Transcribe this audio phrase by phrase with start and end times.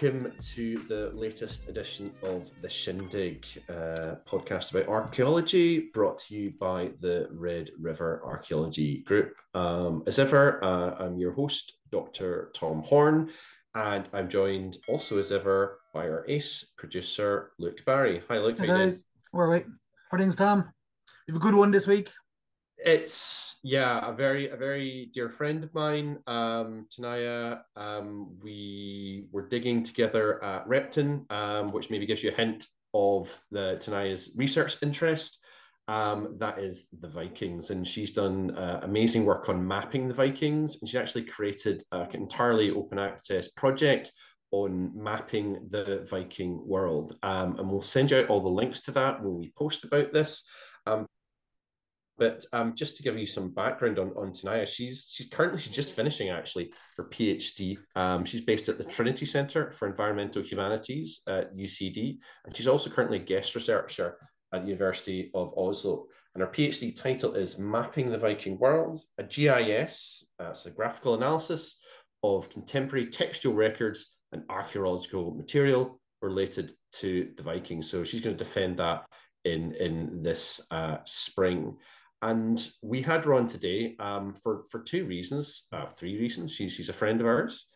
[0.00, 6.52] welcome to the latest edition of the Shindig uh, podcast about archaeology, brought to you
[6.60, 9.34] by the Red River Archaeology Group.
[9.54, 12.52] Um, as ever, uh, I'm your host, Dr.
[12.54, 13.30] Tom Horne,
[13.74, 18.22] and I'm joined also as ever by our ace producer, Luke Barry.
[18.28, 18.58] Hi, Luke.
[18.58, 19.66] Hey guys, all right.
[20.12, 20.72] How things, Tom?
[21.26, 22.08] You have a good one this week.
[22.84, 27.60] It's yeah, a very a very dear friend of mine, um, Tenaya.
[27.76, 33.42] Um, we were digging together at Repton, um, which maybe gives you a hint of
[33.50, 35.38] the Tenaya's research interest.
[35.88, 40.76] Um, that is the Vikings, and she's done uh, amazing work on mapping the Vikings.
[40.80, 44.12] And she actually created an entirely open access project
[44.50, 47.16] on mapping the Viking world.
[47.22, 50.12] Um, and we'll send you out all the links to that when we post about
[50.12, 50.44] this.
[50.86, 51.06] Um,
[52.18, 55.74] but um, just to give you some background on, on Tenaya, she's she's currently she's
[55.74, 57.78] just finishing actually her PhD.
[57.94, 62.90] Um, she's based at the Trinity Center for Environmental Humanities at UCD, and she's also
[62.90, 64.16] currently a guest researcher
[64.52, 66.06] at the University of Oslo.
[66.34, 71.80] And her PhD title is Mapping the Viking World, a GIS, that's a graphical analysis
[72.22, 77.90] of contemporary textual records and archaeological material related to the Vikings.
[77.90, 79.04] So she's going to defend that
[79.44, 81.76] in in this uh, spring.
[82.20, 86.52] And we had her on today um, for for two reasons, uh, three reasons.
[86.52, 87.66] She's she's a friend of ours,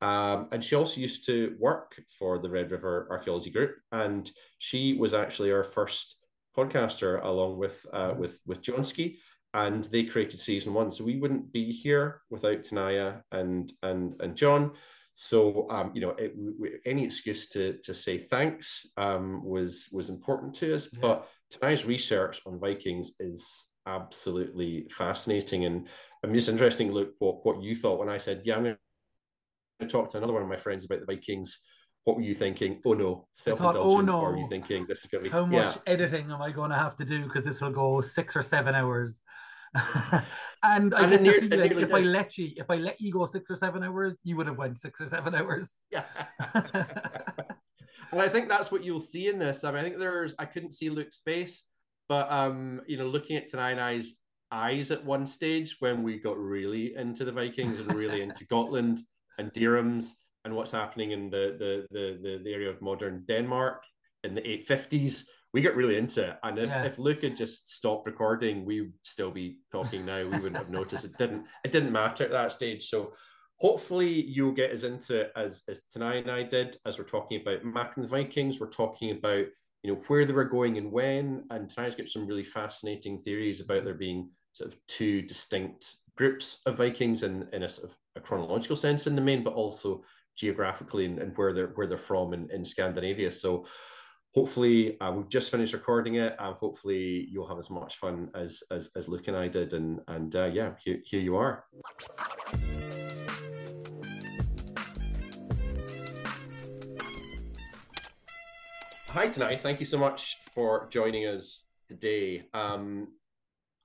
[0.00, 4.94] um, and she also used to work for the Red River Archaeology Group, and she
[4.94, 6.16] was actually our first
[6.56, 8.20] podcaster along with uh, mm-hmm.
[8.20, 9.16] with with Johnsky,
[9.52, 10.90] and they created season one.
[10.90, 14.72] So we wouldn't be here without Tenaya and and and John.
[15.14, 20.10] So um, you know, it, we, any excuse to to say thanks um, was was
[20.10, 20.88] important to us.
[20.92, 21.00] Yeah.
[21.02, 25.64] But Tenaya's research on Vikings is absolutely fascinating.
[25.64, 25.88] And
[26.22, 28.76] I'm just interesting, look, what, what you thought when I said, yeah, I'm going
[29.80, 31.60] to talk to another one of my friends about the Vikings.
[32.04, 32.80] What were you thinking?
[32.86, 33.84] Oh no, oh, self-indulgent.
[33.84, 34.20] oh no.
[34.20, 35.92] Or are you thinking this is going to be how much yeah.
[35.92, 38.74] editing am I going to have to do because this will go six or seven
[38.74, 39.22] hours?
[40.62, 43.56] and I and feeling if I let you, if I let you go six or
[43.56, 45.78] seven hours, you would have went six or seven hours.
[45.90, 46.04] Yeah.
[46.54, 49.62] and I think that's what you'll see in this.
[49.64, 51.64] I mean, I think there's I couldn't see Luke's face,
[52.08, 54.16] but um, you know, looking at Tenaya's
[54.50, 59.00] eyes at one stage when we got really into the Vikings and really into Gotland
[59.38, 60.12] and Dirhams
[60.44, 63.82] and what's happening in the, the the the the area of modern Denmark
[64.24, 66.38] in the 850s, we got really into it.
[66.42, 66.84] And if, yeah.
[66.84, 70.22] if Luke had just stopped recording, we'd still be talking now.
[70.24, 71.04] We wouldn't have noticed.
[71.04, 72.88] It didn't it didn't matter at that stage.
[72.88, 73.12] So
[73.56, 77.40] hopefully you'll get as into it as as Tenaya and I did as we're talking
[77.40, 78.60] about mapping the Vikings.
[78.60, 79.46] We're talking about
[79.82, 83.20] you know where they were going and when and trying to get some really fascinating
[83.22, 87.90] theories about there being sort of two distinct groups of vikings in, in a sort
[87.90, 90.02] of a chronological sense in the main but also
[90.36, 93.30] geographically and, and where they're where they're from in, in scandinavia.
[93.30, 93.66] So
[94.34, 98.62] hopefully uh, we've just finished recording it and hopefully you'll have as much fun as
[98.70, 99.72] as, as luke and i did.
[99.72, 101.64] And and uh, yeah here, here you are
[109.18, 109.58] Hi, Tenaya.
[109.58, 112.44] Thank you so much for joining us today.
[112.54, 113.08] Um,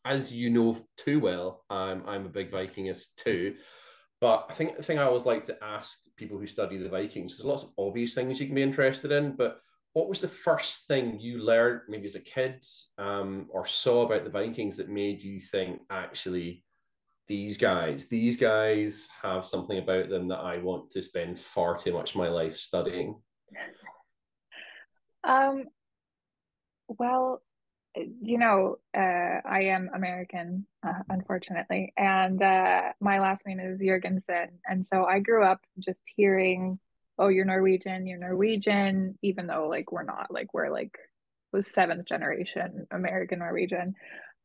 [0.05, 3.55] as you know too well, um, I'm a big Vikingist too.
[4.21, 7.35] But I think the thing I always like to ask people who study the Vikings,
[7.35, 9.59] there's lots of obvious things you can be interested in, but
[9.93, 12.63] what was the first thing you learned, maybe as a kid,
[12.99, 16.63] um, or saw about the Vikings that made you think, actually,
[17.27, 21.91] these guys, these guys have something about them that I want to spend far too
[21.91, 23.19] much of my life studying?
[25.23, 25.65] Um,
[26.87, 27.41] well,
[27.95, 34.59] you know, uh, I am American, uh, unfortunately, and uh, my last name is Jorgensen,
[34.67, 36.79] and so I grew up just hearing,
[37.19, 40.97] "Oh, you're Norwegian, you're Norwegian," even though like we're not, like we're like
[41.51, 43.93] was seventh generation American Norwegian,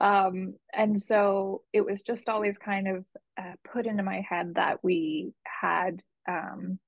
[0.01, 3.05] um, and so it was just always kind of
[3.39, 6.79] uh, put into my head that we had um,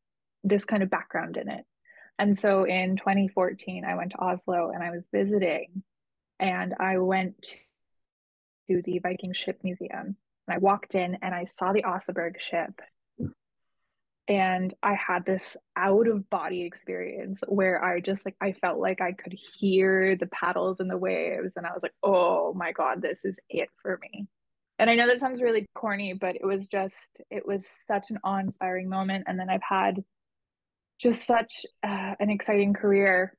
[0.44, 1.64] this kind of background in it
[2.20, 5.82] and so in 2014, I went to Oslo and I was visiting,
[6.38, 7.56] and I went
[8.68, 10.16] to the Viking Ship Museum.
[10.46, 12.80] And I walked in and I saw the Oseberg ship.
[14.28, 19.00] And I had this out of body experience where I just like, I felt like
[19.00, 21.54] I could hear the paddles and the waves.
[21.56, 24.26] And I was like, oh my God, this is it for me.
[24.78, 28.18] And I know that sounds really corny, but it was just, it was such an
[28.22, 29.24] awe inspiring moment.
[29.26, 30.04] And then I've had
[31.00, 33.34] just such uh, an exciting career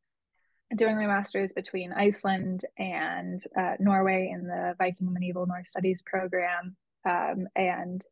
[0.76, 6.76] doing my master's between Iceland and uh, Norway in the Viking Medieval Norse Studies program.
[7.06, 8.04] Um, and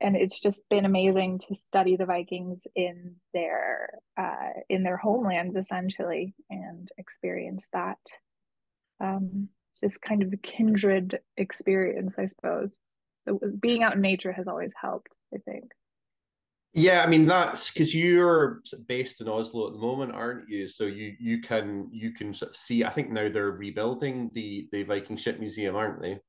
[0.00, 5.56] and it's just been amazing to study the Vikings in their uh, in their homelands
[5.56, 7.98] essentially and experience that.
[9.00, 9.48] Um,
[9.80, 12.76] just kind of a kindred experience, I suppose.
[13.60, 15.70] Being out in nature has always helped, I think.
[16.74, 20.68] Yeah, I mean that's because you're based in Oslo at the moment, aren't you?
[20.68, 22.84] So you you can you can sort of see.
[22.84, 26.20] I think now they're rebuilding the the Viking ship museum, aren't they?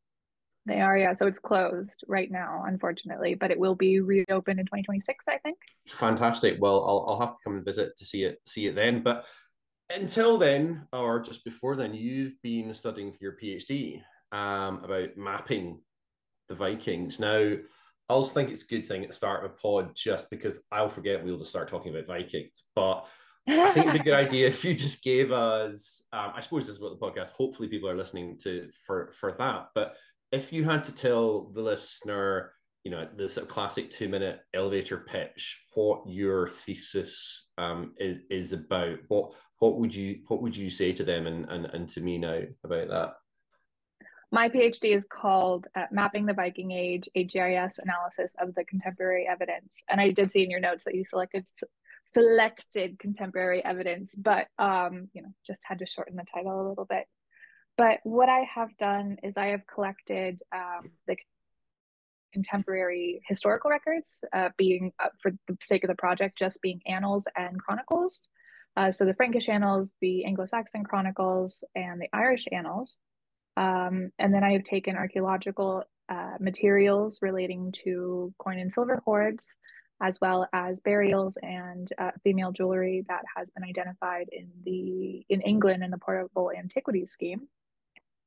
[0.65, 1.13] They are, yeah.
[1.13, 5.57] So it's closed right now, unfortunately, but it will be reopened in 2026, I think.
[5.88, 6.57] Fantastic.
[6.59, 9.01] Well, I'll I'll have to come and visit to see it see it then.
[9.01, 9.25] But
[9.89, 14.01] until then, or just before then, you've been studying for your PhD
[14.31, 15.81] um, about mapping
[16.47, 17.19] the Vikings.
[17.19, 17.56] Now,
[18.09, 20.63] I also think it's a good thing at the start of a pod just because
[20.71, 22.63] I'll forget we'll just start talking about Vikings.
[22.75, 23.06] But
[23.47, 26.65] I think it'd be a good idea if you just gave us, um, I suppose
[26.65, 29.67] this is what the podcast, hopefully people are listening to for, for that.
[29.75, 29.95] But
[30.31, 32.53] if you had to tell the listener,
[32.83, 38.21] you know, the sort of classic two minute elevator pitch, what your thesis um, is,
[38.31, 41.89] is about, what, what would you, what would you say to them and, and, and
[41.89, 43.13] to me now about that?
[44.31, 49.28] My PhD is called uh, Mapping the Viking Age, a GIS analysis of the contemporary
[49.28, 49.81] evidence.
[49.90, 51.46] And I did see in your notes that you selected
[52.06, 56.86] selected contemporary evidence, but um, you know, just had to shorten the title a little
[56.86, 57.06] bit.
[57.78, 61.16] But what I have done is I have collected um, the
[62.34, 67.28] contemporary historical records, uh, being uh, for the sake of the project, just being annals
[67.36, 68.28] and chronicles.
[68.76, 72.98] Uh, so the Frankish annals, the Anglo-Saxon chronicles, and the Irish annals.
[73.59, 79.44] Um, and then I have taken archaeological uh, materials relating to coin and silver hoards,
[80.01, 85.41] as well as burials and uh, female jewelry that has been identified in the in
[85.41, 87.41] England in the portable antiquities scheme.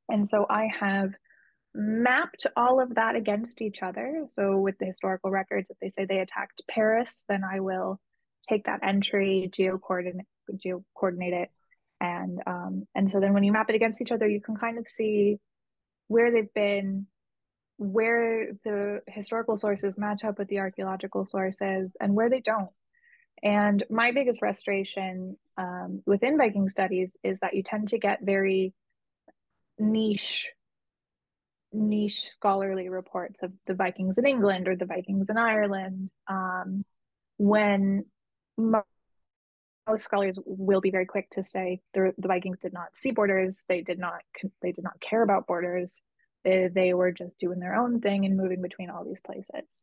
[0.08, 1.10] And so I have
[1.74, 4.24] mapped all of that against each other.
[4.28, 7.98] So with the historical records, if they say they attacked Paris, then I will
[8.46, 10.26] take that entry, geo-coordinate,
[10.56, 11.50] geo-coordinate it,
[12.02, 14.76] and um, and so then when you map it against each other you can kind
[14.76, 15.38] of see
[16.08, 17.06] where they've been
[17.78, 22.70] where the historical sources match up with the archaeological sources and where they don't.
[23.42, 28.72] And my biggest frustration um, within viking studies is that you tend to get very
[29.78, 30.50] niche
[31.74, 36.84] niche scholarly reports of the vikings in england or the vikings in ireland um,
[37.38, 38.04] when
[39.88, 43.64] most scholars will be very quick to say the, the Vikings did not see borders.
[43.68, 44.22] They did not
[44.60, 46.02] they did not care about borders.
[46.44, 49.82] They, they were just doing their own thing and moving between all these places.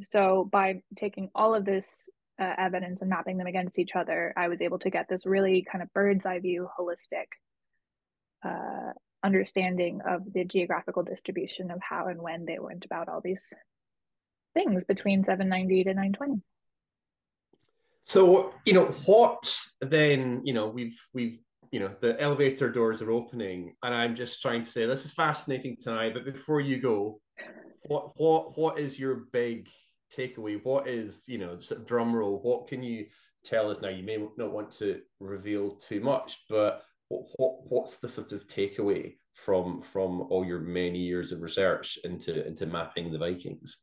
[0.00, 2.08] So by taking all of this
[2.40, 5.66] uh, evidence and mapping them against each other, I was able to get this really
[5.70, 7.26] kind of bird's eye view, holistic
[8.44, 8.92] uh,
[9.22, 13.52] understanding of the geographical distribution of how and when they went about all these
[14.54, 16.42] things between 790 to 920.
[18.02, 21.38] So, you know, what then, you know, we've, we've,
[21.70, 25.12] you know, the elevator doors are opening and I'm just trying to say, this is
[25.12, 27.20] fascinating Tenaya, but before you go,
[27.84, 29.68] what, what, what is your big
[30.14, 30.60] takeaway?
[30.62, 32.40] What is, you know, sort of drum roll?
[32.42, 33.06] What can you
[33.44, 33.88] tell us now?
[33.88, 38.46] You may not want to reveal too much, but what, what what's the sort of
[38.46, 43.78] takeaway from from all your many years of research into into mapping the Vikings?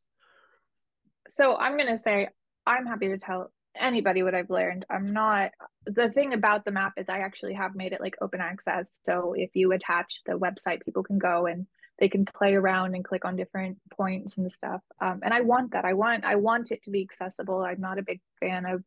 [1.29, 2.27] So I'm going to say
[2.65, 4.85] I'm happy to tell anybody what I've learned.
[4.89, 5.51] I'm not
[5.85, 8.99] the thing about the map is I actually have made it like open access.
[9.05, 11.65] So if you attach the website, people can go and
[11.99, 14.81] they can play around and click on different points and stuff.
[15.01, 15.85] Um, and I want that.
[15.85, 17.61] I want I want it to be accessible.
[17.61, 18.83] I'm not a big fan of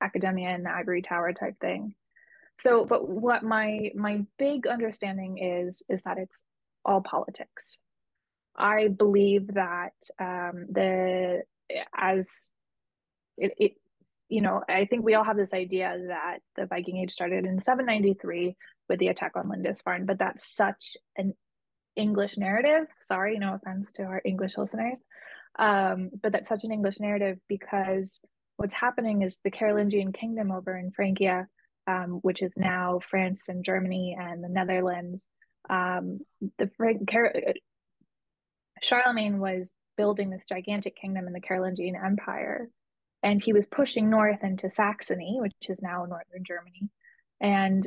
[0.00, 1.94] academia and the ivory tower type thing.
[2.58, 6.42] So, but what my my big understanding is is that it's
[6.84, 7.78] all politics.
[8.56, 11.42] I believe that um, the
[11.96, 12.52] as
[13.38, 13.72] it, it
[14.30, 17.58] you know, I think we all have this idea that the Viking Age started in
[17.58, 18.56] 793
[18.88, 21.34] with the attack on Lindisfarne, but that's such an
[21.96, 22.86] English narrative.
[23.00, 25.02] Sorry, no offense to our English listeners,
[25.58, 28.20] um, but that's such an English narrative because
[28.56, 31.48] what's happening is the Carolingian kingdom over in Francia,
[31.88, 35.26] um, which is now France and Germany and the Netherlands.
[35.68, 36.20] Um,
[36.56, 36.70] the
[37.08, 37.34] Car-
[38.80, 42.70] Charlemagne was building this gigantic kingdom in the Carolingian Empire
[43.22, 46.88] and he was pushing north into Saxony, which is now northern Germany,
[47.40, 47.86] and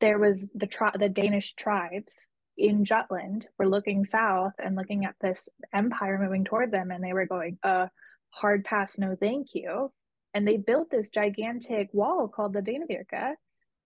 [0.00, 5.14] there was the tri- the Danish tribes in Jutland were looking south and looking at
[5.20, 7.88] this empire moving toward them, and they were going, "Uh,
[8.30, 9.92] hard pass, no thank you,"
[10.34, 13.36] and they built this gigantic wall called the Danevirke,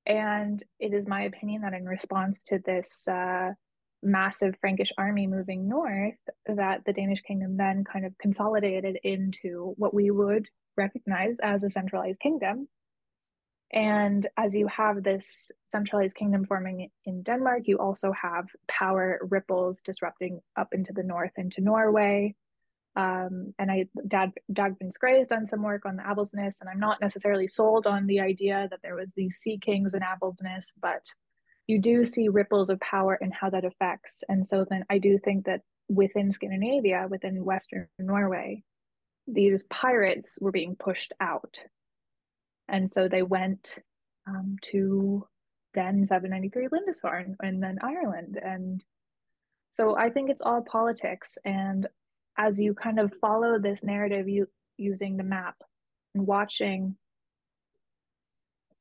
[0.07, 3.09] and it is my opinion that in response to this.
[3.09, 3.55] Uh,
[4.03, 9.93] massive Frankish army moving north that the Danish kingdom then kind of consolidated into what
[9.93, 10.49] we would
[10.85, 12.69] recognize as a centralized kingdom.
[13.73, 19.81] And as you have this centralized kingdom forming in Denmark, you also have power ripples
[19.83, 22.35] disrupting up into the north into Norway.
[22.97, 27.01] Um, and I Dad Dagfinn has done some work on the Avaldsnes, and I'm not
[27.01, 31.05] necessarily sold on the idea that there was these sea kings in Avaldsnes, but
[31.71, 34.25] you do see ripples of power and how that affects.
[34.29, 38.65] And so then I do think that within Scandinavia, within Western Norway,
[39.27, 41.55] these pirates were being pushed out.
[42.69, 43.77] And so they went
[44.27, 45.27] um, to
[45.75, 48.39] then 793 Lindisfarne and then Ireland.
[48.43, 48.85] And
[49.71, 51.39] so I think it's all politics.
[51.45, 51.87] And
[52.37, 55.57] as you kind of follow this narrative you using the map
[56.15, 56.97] and watching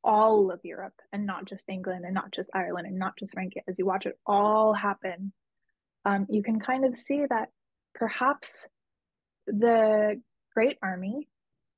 [0.04, 3.62] all of Europe and not just England and not just Ireland and not just Francia,
[3.68, 5.34] as you watch it all happen,
[6.06, 7.50] um, you can kind of see that
[7.94, 8.68] perhaps
[9.46, 10.22] the
[10.60, 11.30] Great Army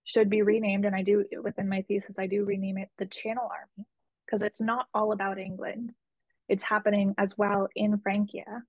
[0.05, 0.85] should be renamed.
[0.85, 3.87] And I do, within my thesis, I do rename it the Channel Army
[4.25, 5.91] because it's not all about England.
[6.49, 8.63] It's happening as well in Francia,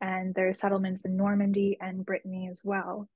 [0.00, 3.08] and there's settlements in Normandy and Brittany as well.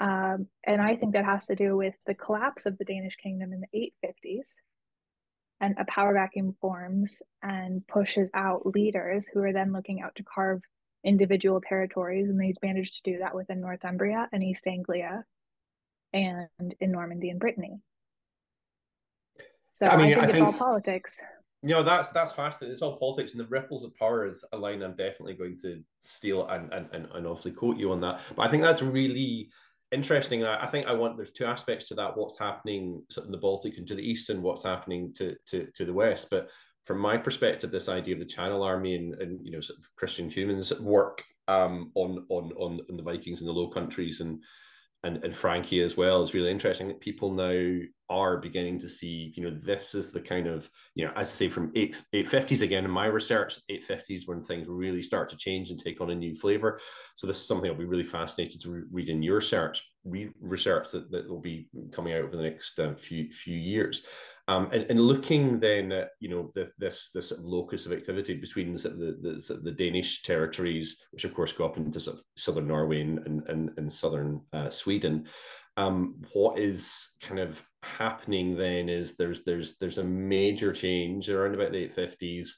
[0.00, 3.52] Um, and I think that has to do with the collapse of the Danish kingdom
[3.52, 4.54] in the 850s
[5.60, 10.24] and a power vacuum forms and pushes out leaders who are then looking out to
[10.24, 10.62] carve
[11.04, 15.24] individual territories and they've managed to do that within northumbria and east anglia
[16.24, 17.80] and in normandy and brittany
[19.72, 21.18] so i, mean, I think I it's think, all politics
[21.62, 24.56] you know that's that's fascinating it's all politics and the ripples of power is a
[24.56, 28.20] line i'm definitely going to steal and and, and, and obviously quote you on that
[28.34, 29.50] but i think that's really
[29.92, 30.44] interesting.
[30.44, 33.86] I, think I want there's two aspects to that: what's happening in the Baltic and
[33.88, 36.28] to the east, and what's happening to to to the west.
[36.30, 36.50] But
[36.84, 39.94] from my perspective, this idea of the Channel Army and, and you know sort of
[39.96, 44.42] Christian Cooijmans work um, on on on the Vikings in the Low Countries and
[45.06, 49.32] and, and Frankia as well is really interesting that people now are beginning to see,
[49.36, 52.62] you know, this is the kind of, you know, as I say, from eight, 850s
[52.62, 56.14] again, in my research, 850s when things really start to change and take on a
[56.14, 56.80] new flavor.
[57.14, 60.32] So this is something I'll be really fascinated to re- read in your search, re-
[60.40, 64.06] research that, that will be coming out over the next uh, few few years.
[64.48, 68.74] Um, and, and looking then at you know the, this this locus of activity between
[68.74, 72.68] the, the, the, the Danish territories, which of course go up into sort of southern
[72.68, 75.26] Norway and and, and southern uh, Sweden.
[75.76, 81.54] Um, what is kind of happening then is there's there's there's a major change around
[81.54, 82.50] about the 850s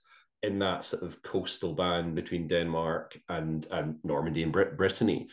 [0.42, 5.28] in that sort of coastal band between Denmark and and Normandy and Brit- Brittany.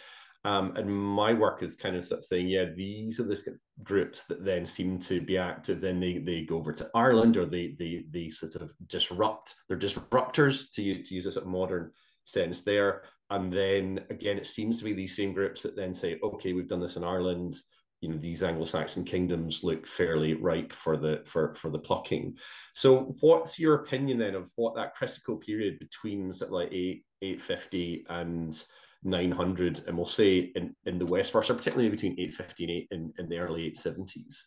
[0.46, 4.64] Um, and my work is kind of, saying, yeah, these are the groups that then
[4.64, 5.82] seem to be active.
[5.82, 9.78] Then they, they go over to Ireland or they, they, they sort of disrupt, they're
[9.78, 11.92] disruptors to, to use a sort of modern
[12.26, 13.02] sense there.
[13.32, 16.68] And then again, it seems to be these same groups that then say, okay, we've
[16.68, 17.56] done this in Ireland.
[18.02, 22.38] You know, these Anglo-Saxon kingdoms look fairly ripe for the for for the plucking.
[22.74, 27.04] So, what's your opinion then of what that critical period between sort of like eight
[27.24, 28.64] eight fifty and
[29.06, 32.88] 900 and we'll say in, in the west first or particularly between 850 and 8
[32.92, 34.44] in, in the early 870s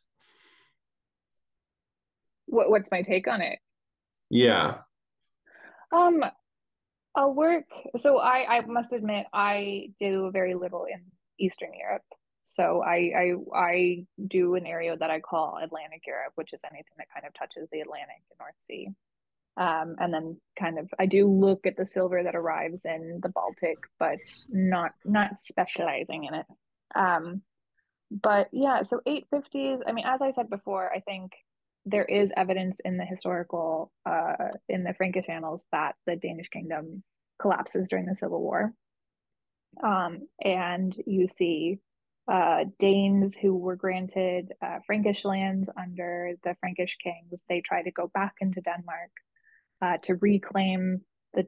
[2.48, 3.58] what, what's my take on it?
[4.30, 4.78] Yeah.
[5.92, 6.24] Um
[7.16, 7.64] i'll work
[7.96, 11.00] so i i must admit i do very little in
[11.38, 12.02] eastern europe.
[12.44, 16.92] So I, I i do an area that i call atlantic europe which is anything
[16.98, 18.88] that kind of touches the atlantic and north sea
[19.58, 23.28] um, and then kind of I do look at the silver that arrives in the
[23.28, 26.46] Baltic, but not not specializing in it.
[26.94, 27.42] Um,
[28.10, 29.80] but yeah, so 850s.
[29.86, 31.32] I mean, as I said before, I think
[31.84, 37.02] there is evidence in the historical uh, in the Frankish annals that the Danish kingdom
[37.40, 38.72] collapses during the Civil War.
[39.82, 41.80] Um, and you see
[42.30, 47.90] uh, Danes who were granted uh, Frankish lands under the Frankish kings, they try to
[47.90, 49.10] go back into Denmark
[49.82, 51.00] uh, to reclaim
[51.34, 51.46] the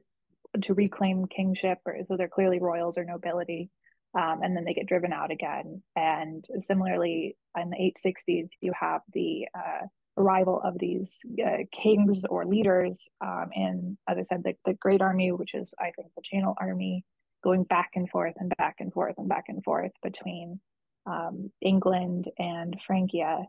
[0.61, 3.69] to reclaim kingship, or so they're clearly royals or nobility,
[4.17, 5.81] um, and then they get driven out again.
[5.95, 12.45] And similarly, in the 860s, you have the uh, arrival of these uh, kings or
[12.45, 16.23] leaders um, in, as I said, the, the Great Army, which is I think the
[16.23, 17.05] Channel Army,
[17.43, 20.59] going back and forth and back and forth and back and forth between
[21.05, 23.45] um, England and Francia.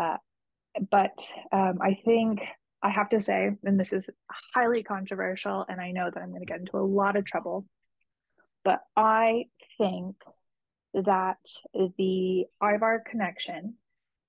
[0.00, 0.16] Uh,
[0.90, 2.40] but um, I think
[2.82, 4.08] I have to say, and this is
[4.54, 7.66] highly controversial, and I know that I'm going to get into a lot of trouble,
[8.64, 9.44] but I
[9.78, 10.16] think
[10.94, 11.38] that
[11.74, 13.74] the Ivar connection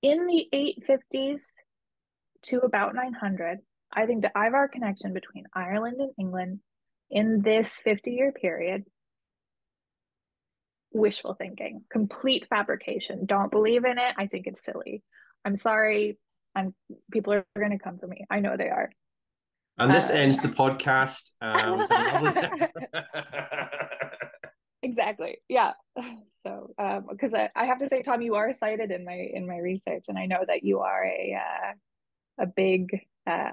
[0.02, 1.52] in the 850s
[2.44, 3.58] to about 900,
[3.92, 6.60] I think the Ivar connection between Ireland and England
[7.10, 8.84] in this 50 year period,
[10.92, 13.26] wishful thinking, complete fabrication.
[13.26, 14.14] Don't believe in it.
[14.16, 15.02] I think it's silly.
[15.44, 16.18] I'm sorry.
[16.54, 16.74] I'm
[17.10, 18.24] people are going to come for me.
[18.30, 18.90] I know they are.
[19.78, 21.30] And this uh, ends the podcast.
[21.42, 21.86] Um,
[24.82, 25.38] exactly.
[25.48, 25.72] Yeah.
[26.44, 26.74] So,
[27.10, 29.58] because um, I, I have to say, Tom, you are cited in my in my
[29.58, 33.50] research, and I know that you are a uh, a big uh,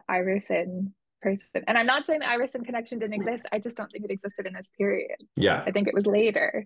[1.21, 1.63] person.
[1.67, 3.45] And I'm not saying the connection didn't exist.
[3.51, 5.17] I just don't think it existed in this period.
[5.35, 5.63] Yeah.
[5.65, 6.65] I think it was later.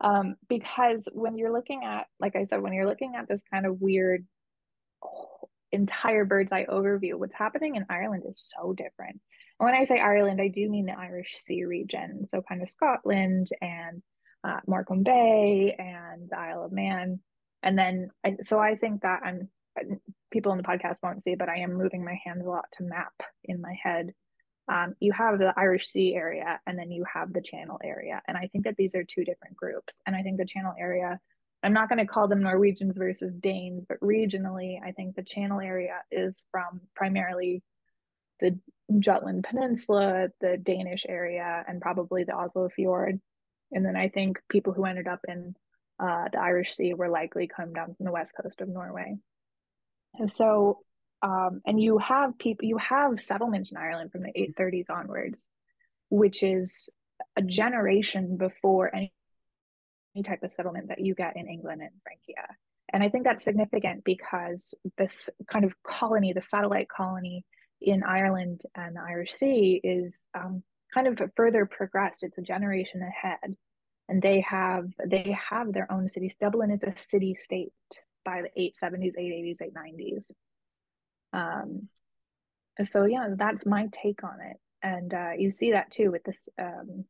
[0.00, 3.66] Um, because when you're looking at, like I said, when you're looking at this kind
[3.66, 4.24] of weird
[5.72, 9.20] entire bird's eye overview, what's happening in Ireland is so different.
[9.60, 12.26] And when I say Ireland, I do mean the Irish Sea region.
[12.28, 14.02] So kind of Scotland and
[14.44, 17.20] uh, Morecambe Bay and the Isle of Man.
[17.62, 19.48] And then, I, so I think that I'm,
[20.30, 22.84] people in the podcast won't see, but I am moving my hands a lot to
[22.84, 23.12] map
[23.44, 24.14] in my head.
[24.68, 28.20] Um, you have the Irish Sea area and then you have the Channel area.
[28.28, 29.98] And I think that these are two different groups.
[30.06, 31.18] And I think the Channel area
[31.62, 35.60] I'm not going to call them Norwegians versus Danes, but regionally, I think the Channel
[35.60, 37.62] area is from primarily
[38.40, 38.58] the
[38.98, 43.20] Jutland Peninsula, the Danish area, and probably the Oslo Fjord.
[43.72, 45.54] And then I think people who ended up in
[45.98, 49.16] uh, the Irish Sea were likely come down from the west coast of Norway.
[50.14, 50.78] And so,
[51.22, 55.44] um, and you have people, you have settlement in Ireland from the 830s onwards,
[56.08, 56.88] which is
[57.36, 59.12] a generation before any
[60.14, 62.56] any type of settlement that you get in England and Francia.
[62.92, 67.44] And I think that's significant because this kind of colony, the satellite colony
[67.80, 70.62] in Ireland and the Irish Sea, is um,
[70.92, 72.22] kind of further progressed.
[72.22, 73.56] It's a generation ahead,
[74.08, 76.34] and they have they have their own cities.
[76.40, 77.72] Dublin is a city state
[78.24, 80.30] by the 870s, 880s, 890s.
[81.34, 81.88] Um,
[82.84, 86.48] so yeah, that's my take on it, and uh, you see that too with this
[86.58, 87.04] um,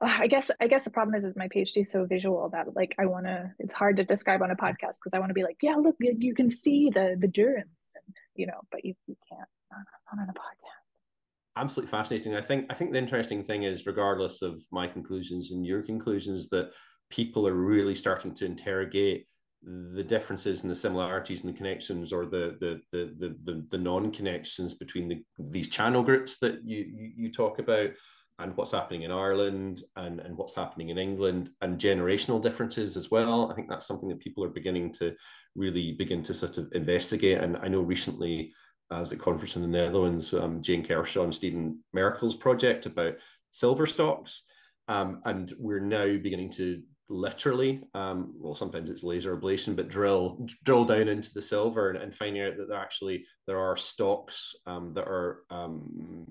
[0.00, 2.94] I guess I guess the problem is is my PhD is so visual that like
[2.98, 3.50] I want to.
[3.58, 5.96] It's hard to describe on a podcast because I want to be like, yeah, look,
[5.98, 9.86] you, you, can see the the durance, and you know, but you, you can't not
[10.12, 11.56] on a podcast.
[11.56, 12.34] Absolutely fascinating.
[12.34, 16.48] I think I think the interesting thing is, regardless of my conclusions and your conclusions,
[16.50, 16.72] that
[17.08, 19.26] people are really starting to interrogate
[19.62, 23.78] the differences and the similarities and the connections or the the the the, the, the
[23.78, 27.90] non-connections between the, these channel groups that you, you, you talk about
[28.38, 33.10] and what's happening in Ireland and, and what's happening in England and generational differences as
[33.10, 33.50] well.
[33.50, 35.14] I think that's something that people are beginning to
[35.54, 37.38] really begin to sort of investigate.
[37.38, 38.52] And I know recently,
[38.92, 43.14] as a conference in the Netherlands, um, Jane Kershaw and Stephen Merkel's project about
[43.50, 44.42] silver stocks.
[44.86, 50.44] Um, and we're now beginning to literally um, well sometimes it's laser ablation but drill
[50.64, 54.56] drill down into the silver and, and finding out that there actually there are stocks
[54.66, 56.26] um, that are um,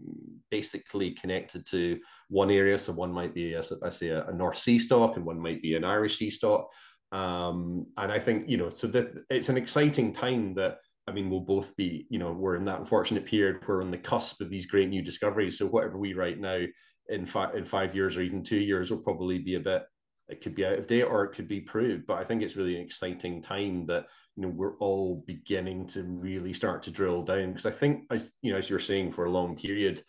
[0.52, 1.98] basically connected to
[2.30, 5.26] one area so one might be as I say a, a, North Sea stock and
[5.26, 6.70] one might be an Irish Sea stock
[7.12, 11.30] um, and I think you know so that it's an exciting time that I mean,
[11.30, 13.60] we'll both be, you know, we're in that unfortunate period.
[13.68, 15.58] We're on the cusp of these great new discoveries.
[15.60, 16.64] So whatever we write now
[17.10, 19.84] in five in five years or even two years will probably be a bit
[20.28, 22.56] it could be out of date or it could be proved but i think it's
[22.56, 27.22] really an exciting time that you know we're all beginning to really start to drill
[27.22, 30.02] down because i think as you know as you're saying for a long period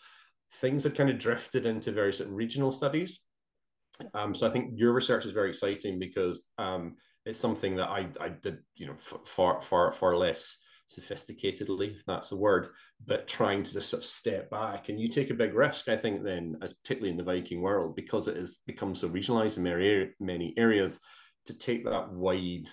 [0.55, 3.20] things have kind of drifted into various regional studies.
[4.14, 8.07] Um, so i think your research is very exciting because um, it's something that i
[8.20, 12.68] i did you know far far far less sophisticatedly, if that's a word,
[13.05, 14.88] but trying to just sort of step back.
[14.88, 17.96] And you take a big risk, I think, then, as particularly in the Viking world,
[17.96, 21.01] because it has become so regionalized in many, many areas,
[21.46, 22.68] to take that wide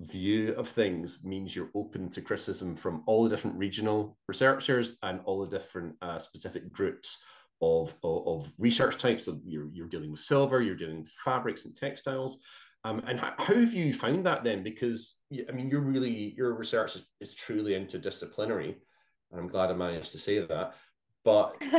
[0.00, 5.20] view of things means you're open to criticism from all the different regional researchers and
[5.24, 7.22] all the different uh, specific groups
[7.60, 9.26] of, of, of, research types.
[9.26, 12.38] So you're, you're dealing with silver, you're dealing with fabrics and textiles.
[12.84, 14.62] Um, and how, how, have you found that then?
[14.62, 15.16] Because
[15.48, 18.74] I mean, you're really your research is, is truly interdisciplinary,
[19.30, 20.74] and I'm glad I managed to say that.
[21.24, 21.70] But you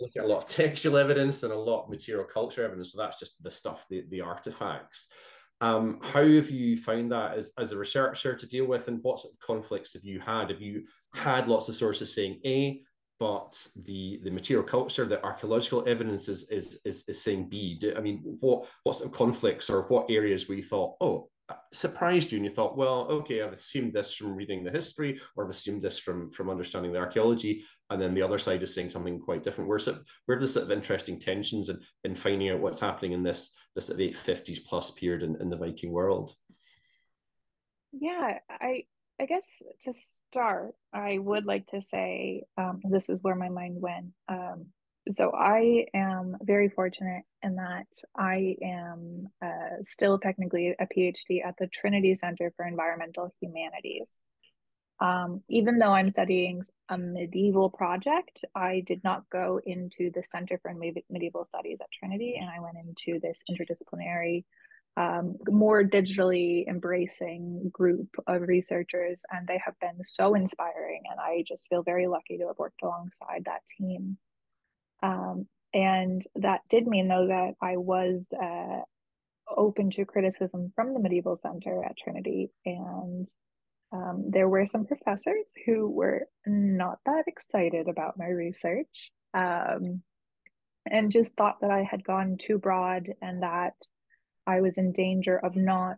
[0.00, 2.92] look at a lot of textual evidence and a lot of material culture evidence.
[2.92, 5.08] So that's just the stuff, the, the artifacts.
[5.60, 9.20] Um, how have you found that as, as a researcher to deal with, and what
[9.20, 10.50] sort of conflicts have you had?
[10.50, 12.82] Have you had lots of sources saying A,
[13.18, 17.80] but the the material culture, the archaeological evidence is is is, is saying B.
[17.96, 22.32] I mean, what what sort of conflicts or what areas you thought, oh, uh, surprised
[22.32, 25.50] you and you thought, well, okay, I've assumed this from reading the history, or I've
[25.50, 29.20] assumed this from from understanding the archaeology, and then the other side is saying something
[29.20, 29.68] quite different.
[29.68, 29.96] Where's it?
[30.26, 33.52] Where the sort of interesting tensions and in, in finding out what's happening in this
[33.74, 36.34] this eight fifties plus period in, in the Viking world?
[37.92, 38.84] Yeah, I
[39.20, 43.80] I guess to start, I would like to say um, this is where my mind
[43.80, 44.12] went.
[44.28, 44.66] Um,
[45.10, 51.54] so I am very fortunate in that I am uh, still technically a PhD at
[51.58, 54.08] the Trinity Center for Environmental Humanities.
[54.98, 60.58] Um, even though I'm studying a medieval project, I did not go into the Center
[60.60, 64.44] for Medieval Studies at Trinity, and I went into this interdisciplinary,
[64.96, 71.02] um, more digitally embracing group of researchers, and they have been so inspiring.
[71.10, 74.16] And I just feel very lucky to have worked alongside that team.
[75.02, 78.80] Um, and that did mean, though, that I was uh,
[79.54, 82.50] open to criticism from the Medieval Center at Trinity.
[82.64, 83.28] And
[83.92, 90.02] um, there were some professors who were not that excited about my research um,
[90.90, 93.74] and just thought that I had gone too broad and that
[94.46, 95.96] I was in danger of not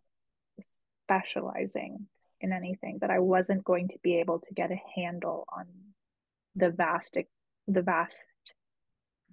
[0.60, 2.06] specializing
[2.40, 5.66] in anything, that I wasn't going to be able to get a handle on
[6.54, 7.16] the vast
[7.66, 8.22] the vast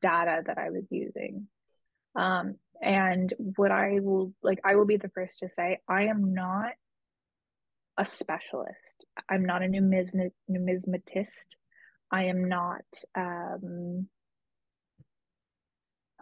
[0.02, 1.48] data that I was using.
[2.16, 6.34] Um, and what I will like, I will be the first to say, I am
[6.34, 6.74] not
[7.98, 9.06] a specialist.
[9.30, 11.56] I'm not a numismat- numismatist.
[12.12, 12.86] I am not.
[13.16, 14.08] Um,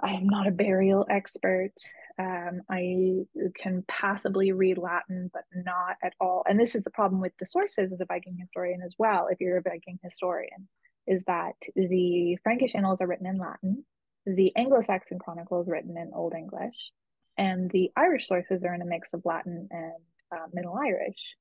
[0.02, 1.74] I am not a burial expert.
[2.20, 6.44] Um, I can passably read Latin, but not at all.
[6.48, 9.28] And this is the problem with the sources as a Viking historian as well.
[9.32, 10.68] If you're a Viking historian,
[11.08, 13.84] is that the Frankish annals are written in Latin,
[14.26, 16.92] the Anglo-Saxon Chronicles written in Old English,
[17.38, 19.94] and the Irish sources are in a mix of Latin and
[20.32, 21.36] uh, Middle Irish.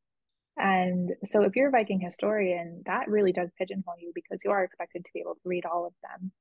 [0.57, 4.65] And so, if you're a Viking historian, that really does pigeonhole you because you are
[4.65, 6.33] expected to be able to read all of them.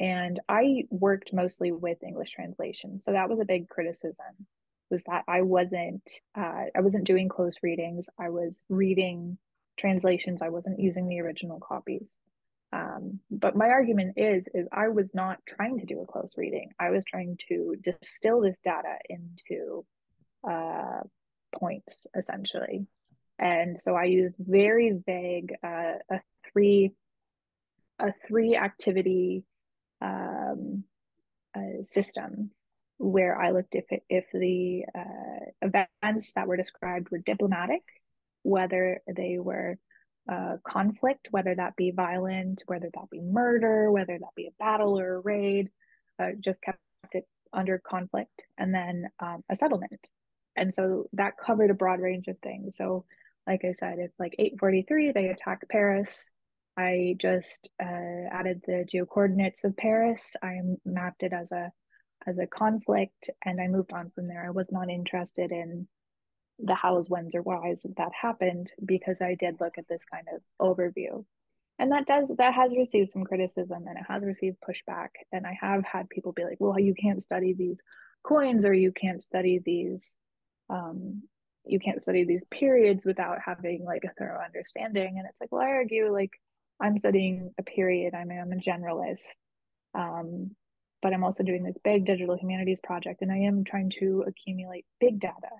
[0.00, 4.46] And I worked mostly with English translation, so that was a big criticism.
[4.90, 8.08] Was that I wasn't uh, I wasn't doing close readings.
[8.18, 9.38] I was reading
[9.76, 10.40] translations.
[10.40, 12.08] I wasn't using the original copies.
[12.72, 16.70] Um, but my argument is is I was not trying to do a close reading.
[16.78, 19.84] I was trying to distill this data into
[20.48, 21.00] uh,
[21.54, 22.86] points essentially.
[23.38, 26.20] And so I used very vague uh, a
[26.52, 26.92] three
[27.98, 29.44] a three activity
[30.00, 30.84] um,
[31.82, 32.50] system
[32.98, 35.68] where I looked if it, if the uh,
[36.02, 37.82] events that were described were diplomatic,
[38.42, 39.78] whether they were
[40.30, 44.98] uh, conflict, whether that be violent, whether that be murder, whether that be a battle
[44.98, 45.70] or a raid,
[46.18, 46.78] uh, just kept
[47.12, 50.08] it under conflict, and then um, a settlement.
[50.56, 52.76] And so that covered a broad range of things.
[52.76, 53.04] So,
[53.46, 56.28] like I said, if like 843, they attack Paris,
[56.78, 60.36] I just uh, added the geocoordinates of Paris.
[60.42, 61.72] I mapped it as a
[62.26, 64.46] as a conflict, and I moved on from there.
[64.46, 65.88] I was not interested in
[66.60, 70.40] the hows, whens, or whys that happened because I did look at this kind of
[70.60, 71.24] overview.
[71.80, 75.08] And that does that has received some criticism and it has received pushback.
[75.32, 77.80] And I have had people be like, well, you can't study these
[78.24, 80.16] coins or you can't study these
[80.70, 81.22] um,
[81.64, 85.16] you can't study these periods without having like a thorough understanding.
[85.18, 86.32] And it's like, well, I argue like
[86.80, 88.14] I'm studying a period.
[88.14, 89.26] I mean, I'm a generalist.
[89.94, 90.52] Um,
[91.02, 94.84] but I'm also doing this big digital humanities project and I am trying to accumulate
[95.00, 95.50] big data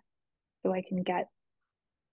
[0.62, 1.28] so I can get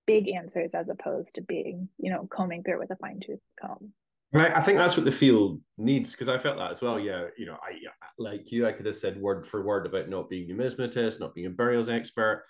[0.05, 3.91] big answers as opposed to being, you know, combing through with a fine tooth comb.
[4.31, 4.51] Right.
[4.55, 6.99] I think that's what the field needs because I felt that as well.
[6.99, 7.79] Yeah, you know, I
[8.17, 11.47] like you, I could have said word for word about not being numismatist, not being
[11.47, 12.43] a burials expert.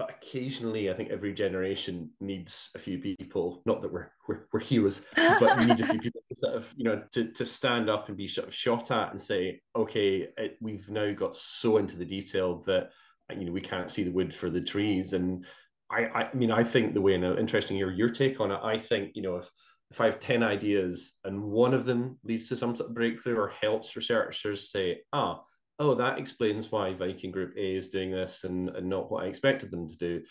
[0.00, 3.60] But occasionally, I think every generation needs a few people.
[3.66, 6.72] Not that we're we're, we're heroes, but we need a few people to sort of
[6.74, 10.28] you know to to stand up and be sort of shot at and say, okay,
[10.38, 12.88] it, we've now got so into the detail that
[13.30, 15.44] eh, you know we can't see the wood for the trees and
[15.90, 18.60] i i mean i think the way now uh, interesting your your take on it
[18.62, 19.50] i think you know if
[19.90, 23.36] if i have 10 ideas and one of them leads to some sort of breakthrough
[23.36, 25.42] or helps researchers say ah
[25.80, 29.26] oh that explains why viking group a is doing this and, and not what i
[29.26, 30.22] expected them to do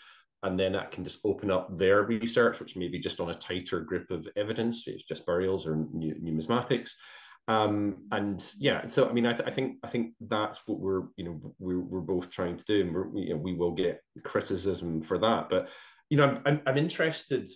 [0.42, 3.34] and then that can just open up their research which may be just on a
[3.34, 6.92] tighter grip of evidence it's just burials or numismatics
[7.50, 11.02] um, and yeah, so I mean, I, th- I, think I think that's what we're
[11.16, 14.00] you know we're, we're both trying to do, and we're, you know, we will get
[14.22, 15.48] criticism for that.
[15.50, 15.68] But
[16.10, 17.48] you know, I'm I'm, interested,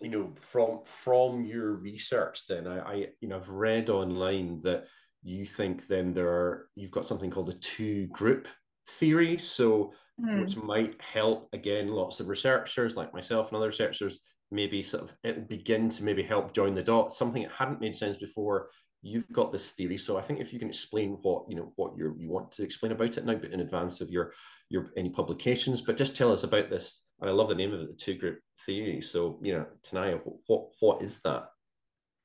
[0.00, 2.46] you know, from from your research.
[2.48, 4.86] Then I, I you know I've read online that
[5.22, 8.48] you think then there are you've got something called a two group
[8.88, 10.42] theory, so mm.
[10.42, 15.14] which might help again lots of researchers like myself and other researchers maybe sort of
[15.24, 18.68] it begin to maybe help join the dots something that hadn't made sense before
[19.02, 19.98] you've got this theory.
[19.98, 22.62] So I think if you can explain what you know what you you want to
[22.62, 24.32] explain about it now, but in advance of your
[24.70, 27.04] your any publications, but just tell us about this.
[27.20, 29.02] And I love the name of it, the two group theory.
[29.02, 31.48] So you know, Tenaya, what what is that?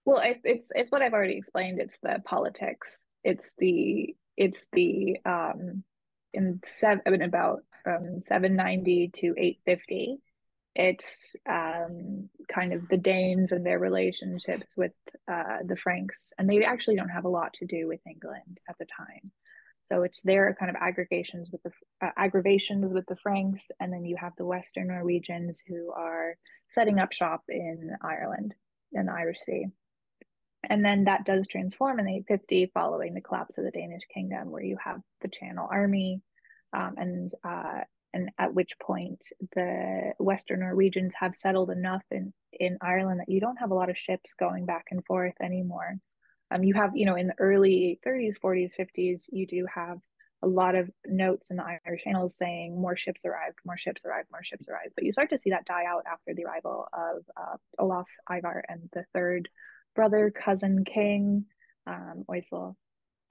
[0.07, 1.79] Well, it's it's what I've already explained.
[1.79, 3.03] It's the politics.
[3.23, 5.83] It's the it's the um
[6.33, 10.17] in seven about um 790 to 850
[10.79, 14.91] it's um, kind of the Danes and their relationships with
[15.27, 18.77] uh, the Franks, and they actually don't have a lot to do with England at
[18.77, 19.31] the time.
[19.91, 21.71] So it's their kind of aggregations with the
[22.05, 26.35] uh, aggravations with the Franks, and then you have the Western Norwegians who are
[26.69, 28.53] setting up shop in Ireland,
[28.91, 29.65] in the Irish Sea.
[30.69, 34.63] And then that does transform in 850 following the collapse of the Danish kingdom, where
[34.63, 36.21] you have the Channel Army
[36.73, 37.81] um, and uh,
[38.13, 39.19] and at which point
[39.53, 43.89] the Western Norwegians have settled enough in, in Ireland that you don't have a lot
[43.89, 45.97] of ships going back and forth anymore.
[46.49, 49.99] Um, you have, you know, in the early 30s, 40s, 50s, you do have
[50.41, 54.29] a lot of notes in the Irish Annals saying more ships arrived, more ships arrived,
[54.31, 54.93] more ships arrived.
[54.95, 58.63] But you start to see that die out after the arrival of uh, Olaf Ivar
[58.69, 59.49] and the third
[59.97, 61.45] brother, cousin king,
[61.87, 62.75] um, Oisel.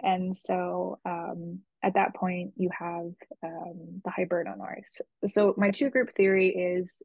[0.01, 3.13] And so um, at that point, you have
[3.45, 5.01] um, the Hiberno Norse.
[5.27, 7.03] So my two group theory is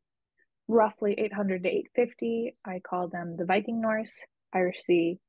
[0.68, 2.56] roughly 800 to 850.
[2.66, 5.20] I call them the Viking Norse, Irish Sea,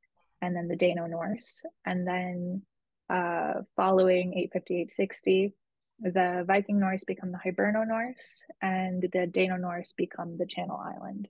[0.41, 1.63] and then the Dano Norse.
[1.85, 2.63] And then
[3.11, 5.55] uh, following 850, 860,
[6.01, 11.29] the Viking Norse become the Hiberno Norse, and the Dano Norse become the Channel Island.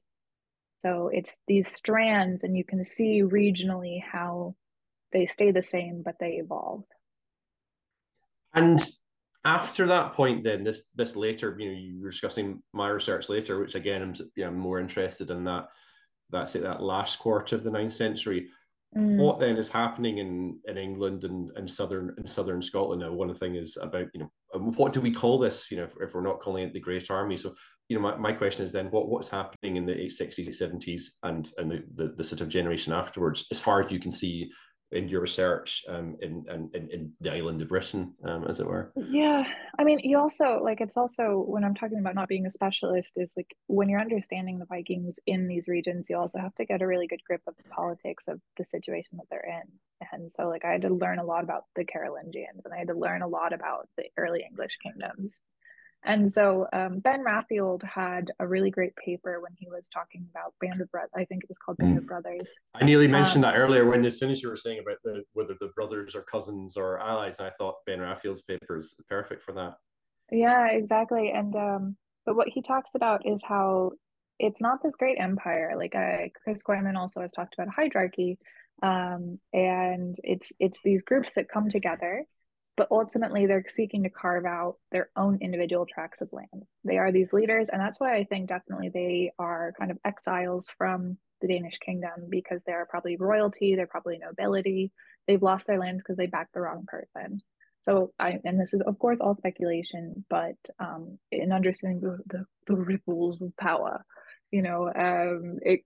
[0.83, 4.57] So it's these strands, and you can see regionally how
[5.12, 6.83] they stay the same, but they evolve.
[8.53, 8.81] And
[9.45, 13.61] after that point, then this this later, you know, you were discussing my research later,
[13.61, 15.68] which again, I'm you know, more interested in that.
[16.31, 18.49] That's it, that last quarter of the ninth century.
[18.97, 19.17] Mm.
[19.17, 23.13] What then is happening in, in England and, and southern in southern Scotland now?
[23.13, 25.71] One thing is about you know um, what do we call this?
[25.71, 27.39] You know, if, if we're not calling it the Great Army.
[27.39, 27.55] So
[27.89, 31.51] you know, my, my question is then what what's happening in the 860s, 870s, and
[31.57, 34.51] and the, the, the sort of generation afterwards, as far as you can see
[34.93, 38.93] in your research um, in, in, in the island of Britain, um, as it were?
[38.97, 39.45] Yeah,
[39.79, 43.13] I mean, you also like it's also when I'm talking about not being a specialist
[43.17, 46.83] is like when you're understanding the Vikings in these regions, you also have to get
[46.83, 49.69] a really good grip of the politics of the situation that they're in.
[50.13, 52.89] And so, like, I had to learn a lot about the Carolingians, and I had
[52.89, 55.41] to learn a lot about the early English kingdoms.
[56.05, 60.55] And so um, Ben Raffield had a really great paper when he was talking about
[60.61, 61.11] Band of Brothers.
[61.15, 61.99] I think it was called Band mm.
[61.99, 62.49] of Brothers.
[62.75, 65.23] I nearly mentioned um, that earlier when as soon as you were saying about the
[65.33, 69.43] whether the brothers are cousins or allies, and I thought Ben Raffield's paper is perfect
[69.43, 69.75] for that.
[70.33, 71.31] Yeah, exactly.
[71.31, 73.93] And um, but what he talks about is how
[74.41, 75.75] it's not this great empire.
[75.77, 78.38] Like uh, Chris Cooijman also has talked about hydrarchy,
[78.83, 82.25] um, and it's it's these groups that come together
[82.83, 86.64] but ultimately they're seeking to carve out their own individual tracts of land.
[86.83, 90.68] They are these leaders, and that's why I think definitely they are kind of exiles
[90.77, 94.90] from the Danish kingdom because they're probably royalty, they're probably nobility.
[95.29, 97.40] They've lost their lands because they backed the wrong person.
[97.83, 102.47] So I and this is of course all speculation, but um, in understanding the, the,
[102.66, 104.05] the ripples of power,
[104.51, 105.83] you know, um, it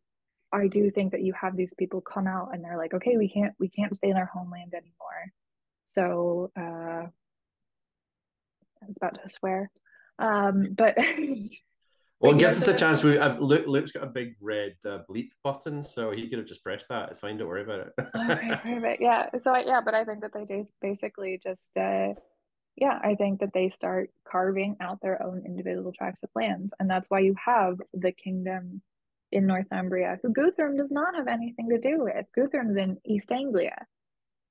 [0.51, 3.29] I do think that you have these people come out and they're like, okay, we
[3.29, 5.33] can't we can't stay in our homeland anymore
[5.87, 7.07] so uh,
[8.83, 9.71] I was about to swear.
[10.19, 10.97] Um, but
[12.21, 13.03] well, it gives us a chance.
[13.03, 16.47] We uh, Luke, Luke's got a big red uh, bleep button, so he could have
[16.47, 17.11] just pressed that.
[17.11, 17.39] It's fine.
[17.39, 17.93] Don't worry about it.
[17.97, 19.01] perfect.
[19.01, 19.31] Yeah.
[19.39, 22.15] So yeah, but I think that they basically just uh,
[22.77, 26.91] yeah, I think that they start carving out their own individual tracts of lands, and
[26.91, 28.83] that's why you have the kingdom
[29.33, 32.27] in Northumbria, who Guthrum does not have anything to do with.
[32.37, 33.87] Guthrum's in East Anglia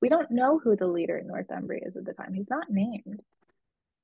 [0.05, 2.35] we don't know who the leader in Northumbria is at the time.
[2.35, 3.23] He's not named.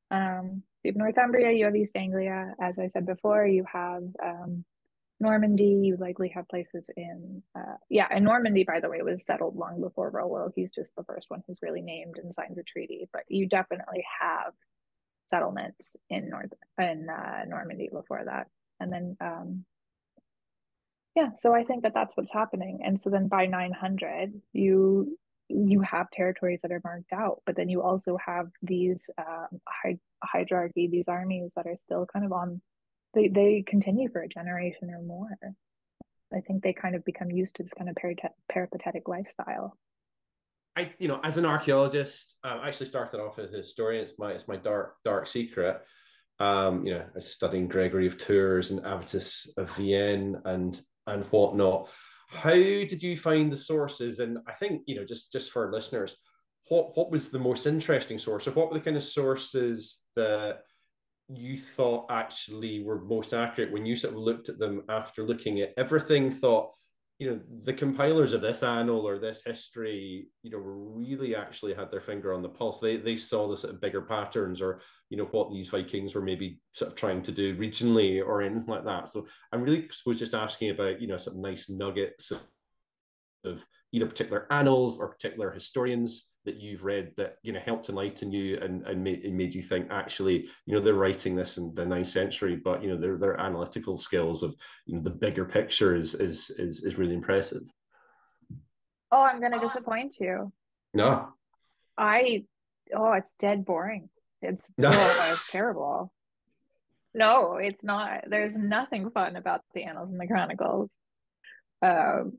[0.09, 2.55] Um, you have Northumbria, you have East Anglia.
[2.59, 4.65] As I said before, you have um,
[5.19, 5.79] Normandy.
[5.83, 9.79] You likely have places in, uh, yeah, and Normandy, by the way, was settled long
[9.79, 10.51] before Rollo.
[10.55, 13.07] He's just the first one who's really named and signs a treaty.
[13.13, 14.53] But you definitely have
[15.27, 18.47] settlements in North in uh, Normandy before that,
[18.79, 19.65] and then um,
[21.15, 21.29] yeah.
[21.35, 22.79] So I think that that's what's happening.
[22.83, 25.15] And so then by 900, you
[25.53, 29.99] you have territories that are marked out, but then you also have these um, hy-
[30.23, 32.61] hydrarchy, these armies that are still kind of on.
[33.13, 35.29] They they continue for a generation or more.
[36.33, 37.97] I think they kind of become used to this kind of
[38.49, 39.77] peripatetic lifestyle.
[40.77, 44.03] I, you know, as an archaeologist, uh, I actually started off as a historian.
[44.03, 45.81] It's my it's my dark dark secret.
[46.39, 51.89] Um, you know, studying Gregory of Tours and Avitus of Vienne and and whatnot
[52.31, 54.19] how did you find the sources?
[54.19, 56.15] And i think you know just just for listeners
[56.71, 58.47] what what was the most interesting source?
[58.47, 60.61] Or what were the kind of sources that
[61.27, 65.59] you thought actually were most accurate when you sort of looked at them after looking
[65.59, 66.71] at everything thought
[67.21, 71.91] you know the compilers of this annal or this history you know really actually had
[71.91, 72.79] their finger on the pulse.
[72.79, 74.81] They they saw the sort of bigger patterns or
[75.11, 78.65] you know what these vikings were maybe sort of trying to do regionally or anything
[78.65, 79.07] like that.
[79.07, 82.41] So i'm really was just asking about you know some nice nuggets of,
[83.45, 88.31] of either particular annals or particular historians that you've read that you know helped enlighten
[88.31, 91.73] you and and made, and made you think actually you know they're writing this in
[91.75, 95.45] the ninth century but you know their their analytical skills of you know the bigger
[95.45, 97.63] picture is is is, is really impressive.
[99.11, 100.51] Oh i'm gonna disappoint you.
[100.93, 101.29] No.
[101.97, 102.45] I
[102.95, 104.09] oh it's dead boring.
[104.41, 104.89] It's no.
[104.91, 106.11] oh, it's terrible.
[107.13, 108.25] No it's not.
[108.27, 110.89] There's nothing fun about the annals and the chronicles.
[111.81, 112.33] Um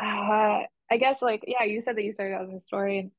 [0.00, 3.12] uh, I guess like yeah, you said that you started out as a historian.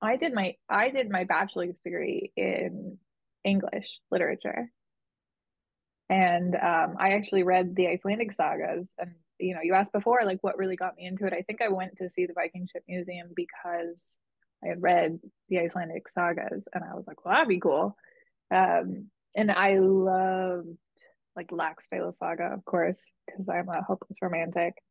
[0.00, 2.96] I did my I did my bachelor's degree in
[3.44, 4.70] English literature.
[6.08, 8.94] And um, I actually read the Icelandic sagas.
[8.98, 11.34] And you know, you asked before like what really got me into it.
[11.34, 14.16] I think I went to see the Viking Ship Museum because
[14.64, 17.94] I had read the Icelandic sagas and I was like, well, that'd be cool.
[18.50, 20.78] Um, and I loved
[21.36, 24.82] like Laxdæla saga, of course, because I'm a hopeless romantic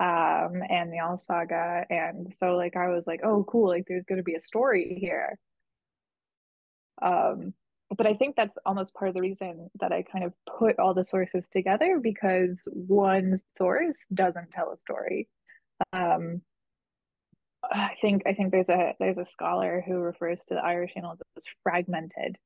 [0.00, 4.04] um and the all saga and so like i was like oh cool like there's
[4.04, 5.38] going to be a story here.
[7.02, 7.54] Um
[7.96, 10.94] but i think that's almost part of the reason that i kind of put all
[10.94, 15.28] the sources together because one source doesn't tell a story.
[15.92, 16.42] Um
[17.72, 21.18] i think i think there's a there's a scholar who refers to the irish annals
[21.36, 22.36] as fragmented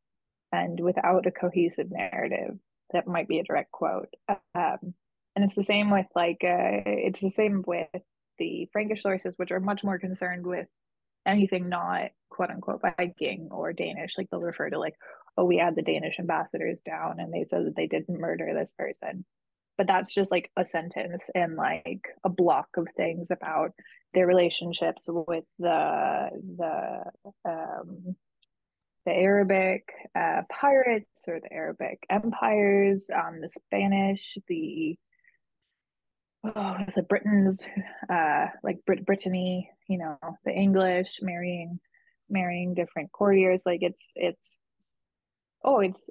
[0.52, 2.58] and without a cohesive narrative
[2.92, 4.12] that might be a direct quote.
[4.54, 4.94] Um
[5.34, 7.88] and it's the same with like uh, it's the same with
[8.38, 10.66] the Frankish sources, which are much more concerned with
[11.26, 14.16] anything not quote unquote Viking or Danish.
[14.18, 14.96] Like they'll refer to like,
[15.36, 18.72] oh, we had the Danish ambassadors down and they said that they didn't murder this
[18.76, 19.24] person.
[19.78, 23.72] But that's just like a sentence and like a block of things about
[24.12, 27.04] their relationships with the the
[27.44, 28.16] um
[29.04, 34.96] the Arabic uh, pirates or the Arabic empires, um, the Spanish, the
[36.44, 37.64] oh, the Britons,
[38.10, 41.78] uh, like Brit- Brittany, you know, the English marrying,
[42.28, 43.62] marrying different courtiers.
[43.64, 44.58] Like it's, it's,
[45.64, 46.10] oh, it's,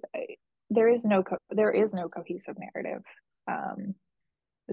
[0.69, 3.03] there is no, co- there is no cohesive narrative.
[3.47, 3.95] Um,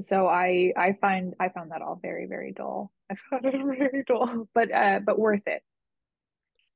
[0.00, 2.92] so I, I find, I found that all very, very dull.
[3.10, 5.62] I found it very dull, but, uh, but worth it.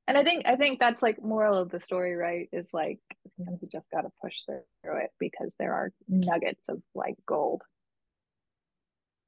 [0.05, 2.49] And I think, I think that's like moral of the story, right?
[2.51, 2.99] Is like
[3.37, 7.61] sometimes you just got to push through it because there are nuggets of like gold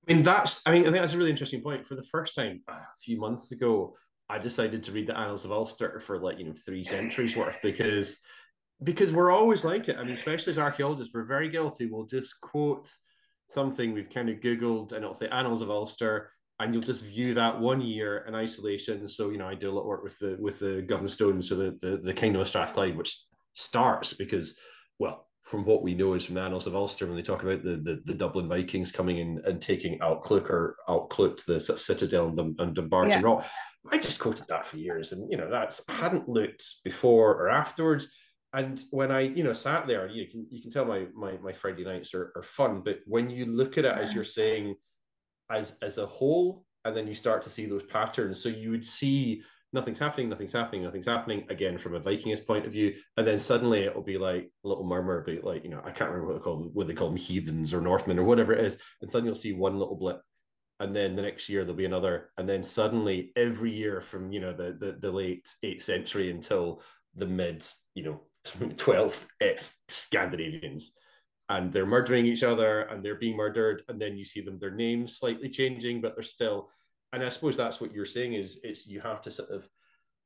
[0.07, 0.61] I mean, that's.
[0.65, 1.87] I mean, I think that's a really interesting point.
[1.87, 3.95] For the first time a few months ago,
[4.29, 7.57] I decided to read the Annals of Ulster for like you know three centuries worth
[7.61, 8.21] because
[8.83, 9.97] because we're always like it.
[9.97, 11.87] I mean, especially as archaeologists, we're very guilty.
[11.87, 12.91] We'll just quote
[13.49, 17.33] something we've kind of googled, and it'll say Annals of Ulster, and you'll just view
[17.35, 19.07] that one year in isolation.
[19.07, 21.41] So you know, I do a lot of work with the with the Govan Stone,
[21.41, 24.55] so the the, the Kingdom of Strathclyde, which starts because
[24.99, 27.63] well from what we know is from the Annals of Ulster when they talk about
[27.63, 31.60] the the, the Dublin Vikings coming in and taking Alt Clut or Alt Clut, the
[31.60, 33.21] sort of citadel and, and Dumbarton yeah.
[33.21, 33.45] Rock.
[33.91, 37.49] I just quoted that for years, and you know that's I hadn't looked before or
[37.49, 38.12] afterwards.
[38.53, 41.51] And when I you know sat there, you can you can tell my my my
[41.51, 44.75] Friday nights are, are fun, but when you look at it as you're saying,
[45.51, 48.86] as as a whole, and then you start to see those patterns, so you would
[48.86, 49.43] see
[49.75, 51.45] nothing's happening, nothing's happening, nothing's happening.
[51.49, 54.85] Again, from a Vikingist point of view, and then suddenly it'll be like a little
[54.85, 57.09] murmur about like you know I can't remember what they call them, what they call
[57.09, 60.21] them heathens or Northmen or whatever it is, and suddenly you'll see one little blip,
[60.79, 64.39] and then the next year there'll be another, and then suddenly every year from you
[64.39, 66.81] know the the, the late eighth century until
[67.13, 68.21] the mid you know
[68.77, 70.93] twelfth, it's Scandinavians.
[71.47, 73.83] And they're murdering each other and they're being murdered.
[73.88, 76.71] And then you see them, their names slightly changing, but they're still
[77.15, 79.67] and I suppose that's what you're saying is it's you have to sort of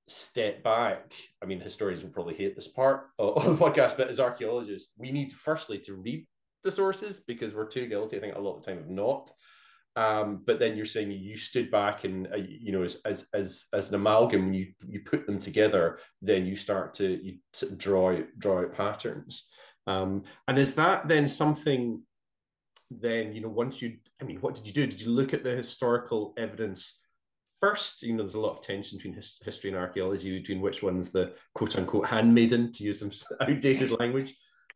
[0.08, 1.14] step back.
[1.42, 5.12] I mean, historians will probably hate this part of the podcast, but as archaeologists, we
[5.12, 6.26] need firstly to read
[6.64, 9.30] the sources because we're too guilty, I think, a lot of the time of not.
[9.96, 13.66] Um, but then you're saying you stood back and uh, you know as, as as
[13.74, 17.38] as an amalgam, you you put them together, then you start to you
[17.78, 19.48] draw draw out patterns.
[19.88, 22.04] Um, and is that then something
[22.92, 24.88] then you know once you i mean what did you do?
[24.88, 27.02] Did you look at the historical evidence
[27.60, 28.02] first?
[28.04, 31.12] You know there's a lot of tension between his, history and archaeology between which one's
[31.12, 33.12] the quote unquote handmaiden to use some
[33.42, 34.36] outdated language.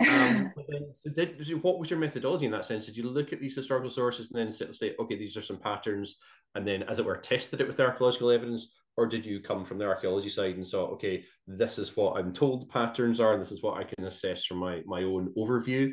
[0.10, 2.86] Um, then, so did what was your methodology in that sense?
[2.86, 6.18] Did you look at these historical sources and then say okay these are some patterns
[6.56, 9.78] and then as it were tested it with archaeological evidence or did you come from
[9.78, 13.52] the archaeology side and saw okay this is what i'm told the patterns are this
[13.52, 15.92] is what i can assess from my my own overview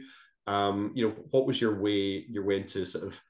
[0.50, 3.20] um, you know, what was your way your way into sort of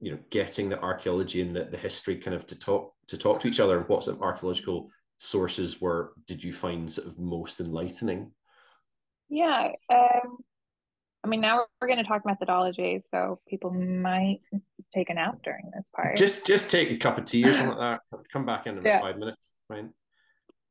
[0.00, 3.40] you know getting the archaeology and the, the history kind of to talk to talk
[3.40, 3.78] to each other?
[3.78, 8.32] And what sort of archaeological sources were did you find sort of most enlightening?
[9.28, 10.36] Yeah um
[11.24, 14.40] i mean now we're going to talk methodology so people might
[14.94, 16.16] take a nap during this part.
[16.16, 18.18] Just just take a cup of tea or something like that.
[18.32, 19.00] Come back in about yeah.
[19.00, 19.90] five minutes fine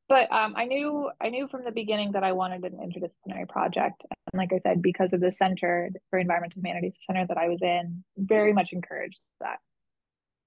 [0.08, 4.02] but um, I knew I knew from the beginning that I wanted an interdisciplinary project,
[4.10, 7.60] and like I said, because of the Center for Environmental Humanities Center that I was
[7.62, 9.58] in, very much encouraged that.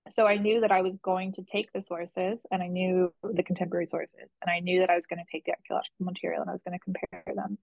[0.10, 3.43] So I knew that I was going to take the sources, and I knew the
[3.43, 6.49] contemporary sources, and I knew that I was going to take the archaeological material and
[6.49, 7.58] I was going to compare them.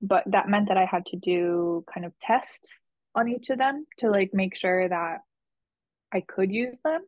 [0.00, 3.84] But that meant that I had to do kind of tests on each of them
[3.98, 5.18] to like make sure that
[6.12, 7.02] I could use them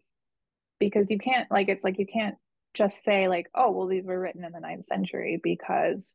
[0.79, 2.37] because you can't like it's like you can't
[2.75, 6.14] just say like oh well these were written in the ninth century because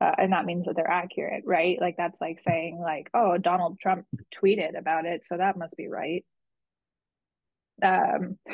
[0.00, 3.78] uh, and that means that they're accurate right like that's like saying like oh donald
[3.80, 4.06] trump
[4.42, 6.24] tweeted about it so that must be right
[7.82, 8.36] um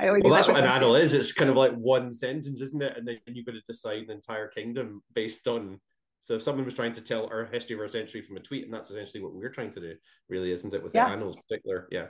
[0.00, 1.14] I always well, that's what an annal is.
[1.14, 2.96] It's kind of like one sentence, isn't it?
[2.96, 5.80] And then you've got to decide an entire kingdom based on.
[6.20, 8.64] So if someone was trying to tell our history of our century from a tweet,
[8.64, 9.94] and that's essentially what we're trying to do,
[10.28, 10.82] really, isn't it?
[10.82, 11.06] With yeah.
[11.06, 12.06] the annals, particular, yeah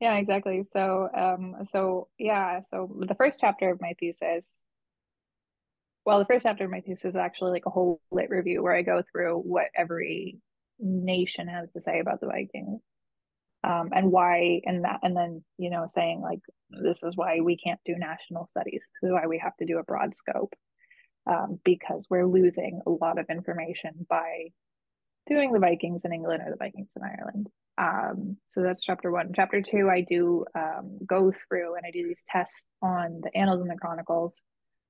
[0.00, 0.62] yeah exactly.
[0.72, 4.64] So um so yeah so the first chapter of my thesis
[6.04, 8.74] well the first chapter of my thesis is actually like a whole lit review where
[8.76, 10.38] i go through what every
[10.78, 12.80] nation has to say about the vikings
[13.64, 16.40] um, and why and that and then you know saying like
[16.70, 18.82] this is why we can't do national studies.
[19.02, 20.54] This is why we have to do a broad scope
[21.26, 24.48] um, because we're losing a lot of information by
[25.28, 27.48] doing the vikings in england or the vikings in ireland
[27.78, 29.32] um, so that's chapter one.
[29.34, 33.60] Chapter two, I do um, go through and I do these tests on the annals
[33.60, 34.42] and the chronicles.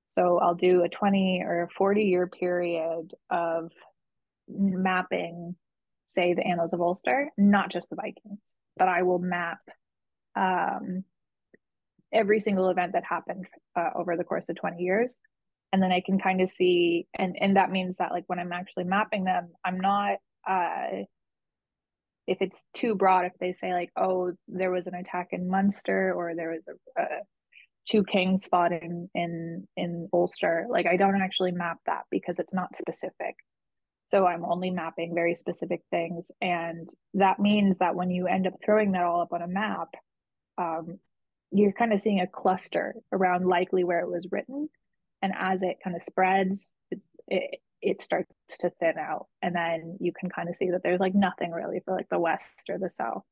[0.09, 3.73] So I'll do a 20 or a 40 year period of
[4.49, 5.57] mapping,
[6.07, 9.59] say, the annals of Ulster, not just the Vikings, but I will map
[10.37, 11.03] um,
[12.13, 15.15] every single event that happened uh, over the course of 20 years.
[15.73, 18.53] And then I can kind of see, and, and that means that like when I'm
[18.53, 20.19] actually mapping them, I'm not
[20.49, 21.03] uh,
[22.27, 26.13] if it's too broad, if they say like, oh, there was an attack in Munster
[26.15, 27.07] or there was a, a
[27.89, 32.55] two kings fought in in in Ulster, like I don't actually map that because it's
[32.55, 33.37] not specific.
[34.09, 38.55] So I'm only mapping very specific things, and that means that when you end up
[38.65, 39.89] throwing that all up on a map,
[40.59, 40.99] um,
[41.51, 44.69] you're kind of seeing a cluster around likely where it was written,
[45.23, 49.97] and as it kind of spreads, it's it, it starts to thin out and then
[50.01, 52.79] you can kind of see that there's like nothing really for like the west or
[52.79, 53.23] the south.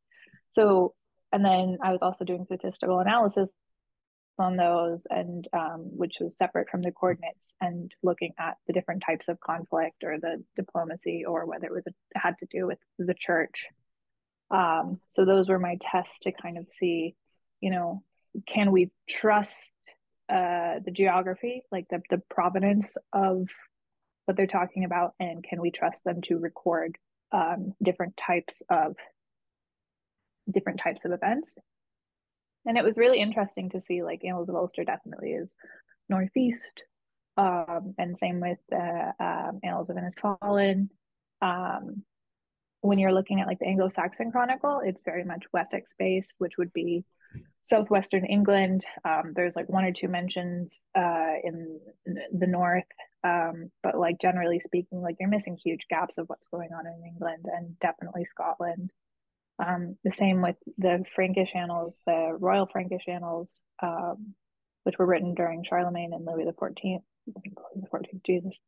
[0.51, 0.95] So
[1.35, 3.51] and then i was also doing statistical analysis
[4.39, 9.03] on those and um, which was separate from the coordinates and looking at the different
[9.07, 12.79] types of conflict or the diplomacy or whether it was a, had to do with
[12.99, 13.67] the church.
[14.51, 17.15] Um, so those were my tests to kind of see
[17.61, 18.03] you know
[18.49, 19.73] can we trust
[20.29, 23.47] uh, the geography like the, the provenance of
[24.25, 26.97] what they're talking about and can we trust them to record
[27.33, 28.97] um, different types of
[30.51, 31.59] different types of events?
[32.67, 35.55] And it was really interesting to see like annals of ulster definitely is
[36.09, 36.83] northeast
[37.37, 40.89] um, and same with the um, annals of innisfallen
[41.43, 42.03] um,
[42.81, 46.73] when you're looking at like the anglo-saxon chronicle it's very much wessex based which would
[46.73, 47.05] be
[47.63, 48.85] southwestern england.
[49.05, 52.85] Um, there's like one or two mentions uh, in the north
[53.25, 57.07] um, but like generally speaking, like you're missing huge gaps of what's going on in
[57.07, 58.93] England and definitely Scotland.
[59.59, 64.35] Um, the same with the Frankish annals, the Royal Frankish annals, um,
[64.83, 67.05] which were written during Charlemagne and Louis the Fourteenth.
[67.27, 68.59] The Fourteenth, Jesus.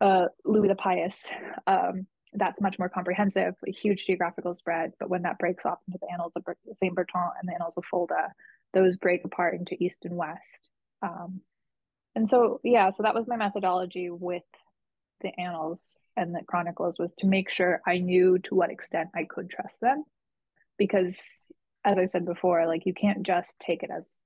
[0.00, 1.28] Uh, Louis the Pious.
[1.66, 4.92] Um, that's much more comprehensive, a huge geographical spread.
[4.98, 6.44] But when that breaks off into the annals of
[6.76, 8.32] Saint Bertin and the annals of Fulda,
[8.72, 10.68] those break apart into east and west.
[11.02, 11.40] Um,
[12.14, 14.42] and so yeah so that was my methodology with
[15.20, 19.24] the annals and the chronicles was to make sure i knew to what extent i
[19.24, 20.04] could trust them.
[20.78, 21.50] Because
[21.84, 24.18] as i said before like you can't just take it as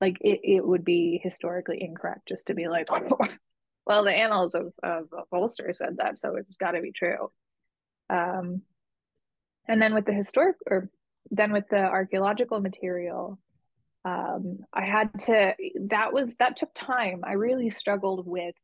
[0.00, 2.88] like it, it would be historically incorrect just to be like
[3.86, 7.30] well the annals of, of, of ulster said that so it's got to be true.
[8.10, 8.62] Um
[9.66, 10.88] and then with the historic or
[11.30, 13.38] then with the archaeological material
[14.04, 15.54] um, I had to,
[15.88, 17.22] that was, that took time.
[17.24, 18.54] I really struggled with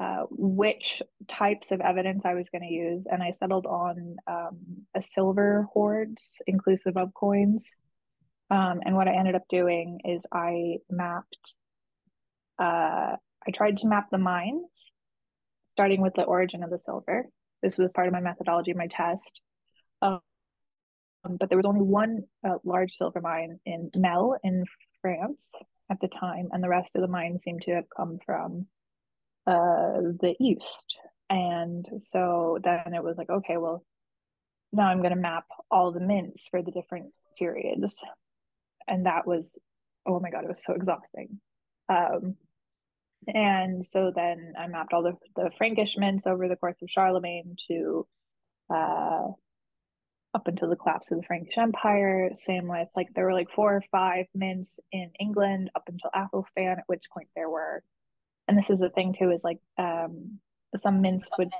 [0.00, 3.06] uh, which types of evidence I was going to use.
[3.10, 4.58] And I settled on um,
[4.94, 7.68] a silver hoards inclusive of coins.
[8.50, 11.54] Um, and what I ended up doing is I mapped,
[12.58, 13.16] uh,
[13.46, 14.92] I tried to map the mines,
[15.68, 17.26] starting with the origin of the silver.
[17.62, 19.40] This was part of my methodology, my test.
[20.00, 20.20] Um,
[21.24, 24.64] but there was only one uh, large silver mine in Melle in
[25.02, 25.40] France
[25.90, 28.66] at the time, and the rest of the mines seem to have come from
[29.46, 30.96] uh, the east.
[31.30, 33.84] And so then it was like, okay, well,
[34.72, 38.02] now I'm going to map all the mints for the different periods.
[38.86, 39.58] And that was,
[40.06, 41.40] oh my God, it was so exhausting.
[41.88, 42.36] Um,
[43.26, 47.56] and so then I mapped all the, the Frankish mints over the course of Charlemagne
[47.68, 48.06] to
[48.72, 49.28] uh,
[50.38, 52.30] up until the collapse of the Frankish Empire.
[52.34, 56.78] Same with like there were like four or five mints in England up until Athelstan,
[56.78, 57.82] at which point there were,
[58.46, 60.38] and this is the thing too, is like um,
[60.76, 61.50] some mints would.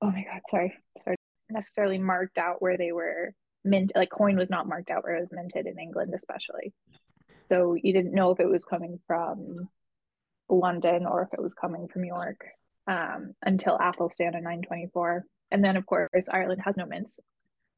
[0.00, 1.16] Oh my god, sorry, sorry.
[1.50, 3.34] Necessarily marked out where they were
[3.64, 6.72] mint, like coin was not marked out where it was minted in England, especially.
[7.40, 9.68] So you didn't know if it was coming from
[10.48, 12.40] London or if it was coming from York
[12.86, 15.24] um, until Athelstan in 924.
[15.50, 17.18] And then, of course, Ireland has no mints.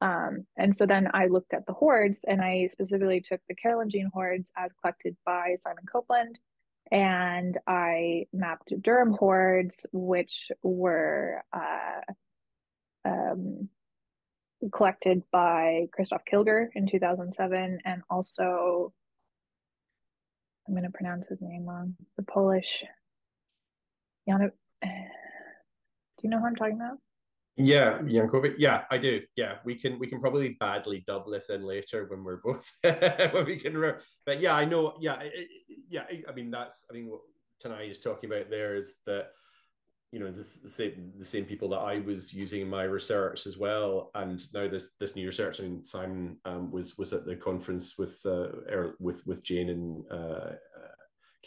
[0.01, 4.09] Um, and so then I looked at the hoards and I specifically took the Carolingian
[4.13, 6.35] hoards as collected by Simon Coupland.
[6.91, 12.01] And I mapped dirham hoards, which were uh,
[13.05, 13.69] um,
[14.71, 18.93] collected by Christoph Kilger in 2007 and also
[20.67, 21.95] I'm going to pronounce his name wrong.
[22.17, 22.83] The Polish.
[24.83, 26.99] Do you know who I'm talking about?
[27.55, 28.55] Yeah, Jankowiak.
[28.57, 29.21] Yeah, I do.
[29.35, 32.67] Yeah, we can we can probably badly dub this in later when we're both
[33.31, 33.77] when we can.
[33.77, 34.95] Re- but yeah, I know.
[34.99, 35.21] Yeah,
[35.87, 36.05] yeah.
[36.27, 36.83] I mean, that's.
[36.89, 37.21] I mean, what
[37.63, 39.27] Tenaya is talking about there is that
[40.11, 43.45] you know this, the same the same people that I was using in my research
[43.45, 45.59] as well, and now this this new research.
[45.59, 49.69] I mean, Simon um, was was at the conference with uh, er, with with Jane
[49.69, 50.95] and uh, uh,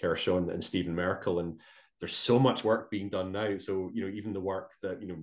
[0.01, 1.61] Kershaw and Stephen Merkel, and
[2.01, 3.57] there's so much work being done now.
[3.59, 5.17] So you know, even the work that you know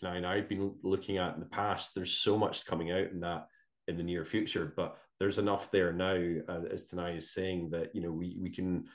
[0.00, 3.20] Tenaya and I've been looking at in the past, there's so much coming out in
[3.20, 3.46] that
[3.86, 4.72] in the near future.
[4.76, 6.14] But there's enough there now,
[6.48, 8.86] uh, as Tenaya is saying, that you know we we can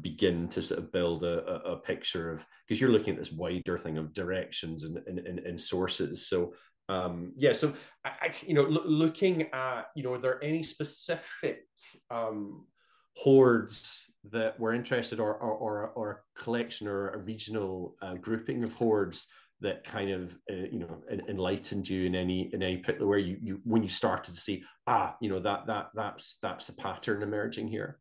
[0.00, 3.32] begin to sort of build a, a, a picture of because you're looking at this
[3.32, 6.54] wider thing of directions and, and, and, and sources so
[6.88, 10.62] um yeah so I, I you know lo- looking at you know are there any
[10.62, 11.66] specific
[12.10, 12.66] um
[13.14, 18.64] hoards that were interested or or or, or a collection or a regional uh, grouping
[18.64, 19.26] of hordes
[19.60, 23.38] that kind of uh, you know enlightened you in any in any particular where you
[23.40, 27.22] you when you started to see ah you know that that that's that's a pattern
[27.22, 27.98] emerging here.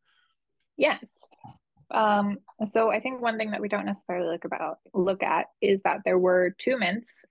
[0.77, 1.29] Yes.
[1.91, 5.81] Um, so I think one thing that we don't necessarily look about look at is
[5.81, 7.25] that there were two mints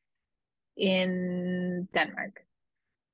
[0.76, 2.44] in Denmark,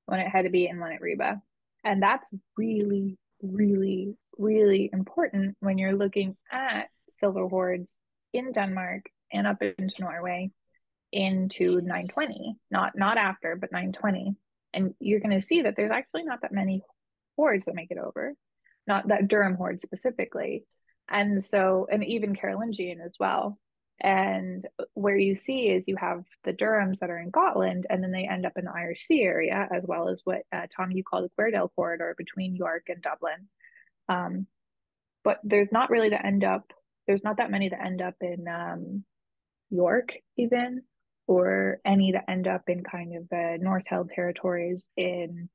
[0.06, 1.40] one at Hedeby and one at Ribe.
[1.84, 7.96] And that's really, really, really important when you're looking at silver hoards
[8.32, 10.50] in Denmark and up into Norway
[11.12, 14.34] into 920, not not after, but 920.
[14.74, 16.82] And you're going to see that there's actually not that many
[17.36, 18.34] hoards that make it over,
[18.86, 20.64] not that dirham hoard specifically.
[21.08, 23.58] And so and even carolingian as well.
[24.00, 28.12] And where you see is you have the dirhams that are in gotland and then
[28.12, 31.02] they end up in the irish sea area as well as what uh, tom you
[31.02, 33.48] call the Weardale corridor between york and dublin
[34.08, 34.46] um,
[35.24, 36.72] but there's not really the end up
[37.06, 39.04] there's not that many that end up in um,
[39.70, 40.82] york even
[41.26, 45.48] or any that end up in kind of the north held territories in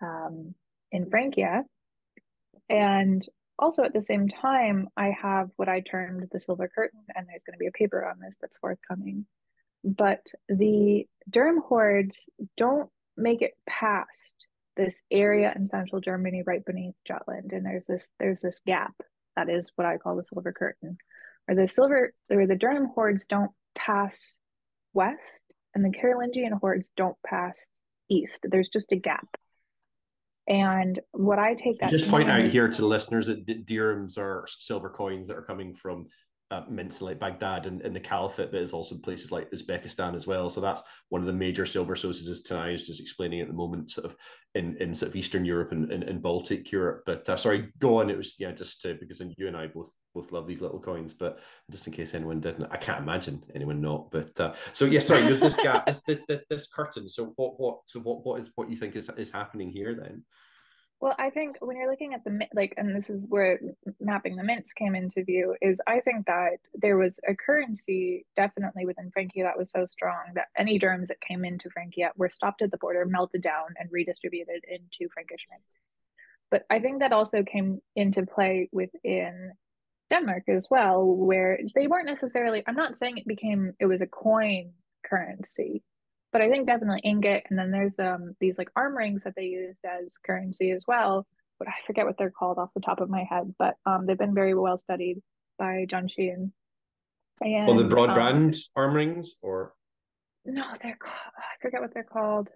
[0.00, 0.54] um,
[0.90, 1.64] in francia.
[2.68, 3.24] And
[3.58, 7.42] also at the same time i have what i termed the silver curtain and there's
[7.46, 9.26] going to be a paper on this that's forthcoming.
[9.84, 16.94] But the dirham hoards don't make it past this area in central germany right beneath
[17.06, 18.94] jutland and there's this there's this gap
[19.36, 20.96] that is what i call the silver curtain
[21.48, 24.38] or the silver or the dirham hoards don't pass
[24.94, 27.68] west and the carolingian hoards don't pass
[28.10, 28.46] east.
[28.48, 29.26] There's just a gap.
[30.48, 34.44] And what I take that just point out here to the listeners that dirhams are
[34.46, 36.06] silver coins that are coming from
[36.52, 40.26] uh, mints like Baghdad and, and the Caliphate, but it's also places like Uzbekistan as
[40.26, 40.50] well.
[40.50, 42.28] So that's one of the major silver sources.
[42.28, 44.16] As Tenaya is just explaining at the moment, sort of
[44.54, 47.04] in, in sort of Eastern Europe and, and, and Baltic Europe.
[47.06, 48.10] But uh, sorry, go on.
[48.10, 51.14] It was yeah, just to, because you and I both both love these little coins,
[51.14, 51.40] but
[51.70, 54.10] just in case anyone didn't, I can't imagine anyone not.
[54.10, 57.08] But uh, so yeah, sorry, this gap, this, this this this curtain.
[57.08, 60.22] So what what so what what is what you think is is happening here then?
[61.02, 63.58] Well, I think when you're looking at the mint like, and this is where
[63.98, 68.86] mapping the mints came into view, is I think that there was a currency definitely
[68.86, 72.62] within Francia that was so strong that any dirhams that came into Francia were stopped
[72.62, 75.74] at the border, melted down, and redistributed into Frankish mints.
[76.52, 79.54] But I think that also came into play within
[80.08, 84.06] Denmark as well, where they weren't necessarily, I'm not saying it became, it was a
[84.06, 84.74] coin
[85.04, 85.82] currency,
[86.32, 87.44] but I think definitely ingot.
[87.50, 91.26] And then there's um these like arm rings that they used as currency as well.
[91.58, 93.54] But I forget what they're called off the top of my head.
[93.58, 95.22] But um they've been very well studied
[95.58, 96.52] by John Sheehan.
[97.40, 99.74] And, well, the broad um, brand arm rings, or
[100.44, 102.48] no, they're called, I forget what they're called.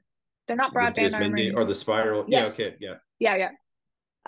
[0.47, 1.55] They're not broadband the arm rings.
[1.57, 2.25] or the spiral.
[2.29, 2.57] Yes.
[2.59, 3.51] Yeah, okay, yeah, yeah, yeah.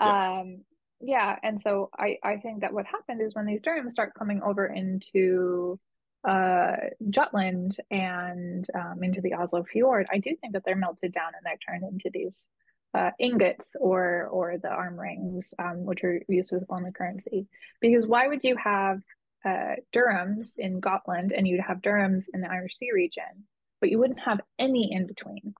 [0.01, 0.39] yeah.
[0.39, 0.63] Um,
[1.01, 4.41] yeah, and so I I think that what happened is when these dirhams start coming
[4.41, 5.79] over into
[6.27, 6.75] uh,
[7.09, 11.45] Jutland and um, into the Oslo Fjord, I do think that they're melted down and
[11.45, 12.47] they're turned into these
[12.93, 17.47] uh, ingots or or the arm rings, um, which are used as of currency.
[17.81, 18.99] Because why would you have
[19.45, 23.45] uh, dirhams in Gotland and you'd have dirhams in the Irish Sea region,
[23.79, 25.53] but you wouldn't have any in between?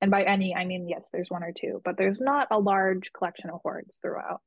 [0.00, 3.12] And by any, I mean yes, there's one or two, but there's not a large
[3.12, 4.40] collection of hoards throughout.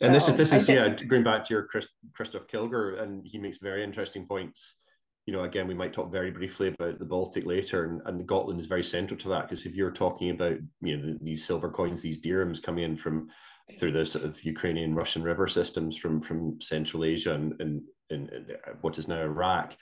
[0.00, 3.38] And this is this is yeah going back to your Chris, Christoph Kilger, and he
[3.38, 4.76] makes very interesting points.
[5.26, 8.24] You know, again, we might talk very briefly about the Baltic later, and, and the
[8.24, 11.46] Gotland is very central to that because if you're talking about you know the, these
[11.46, 13.28] silver coins, these dirhams coming in from
[13.78, 18.56] through the sort of Ukrainian Russian river systems from from Central Asia and, and, and
[18.80, 19.76] what is now Iraq,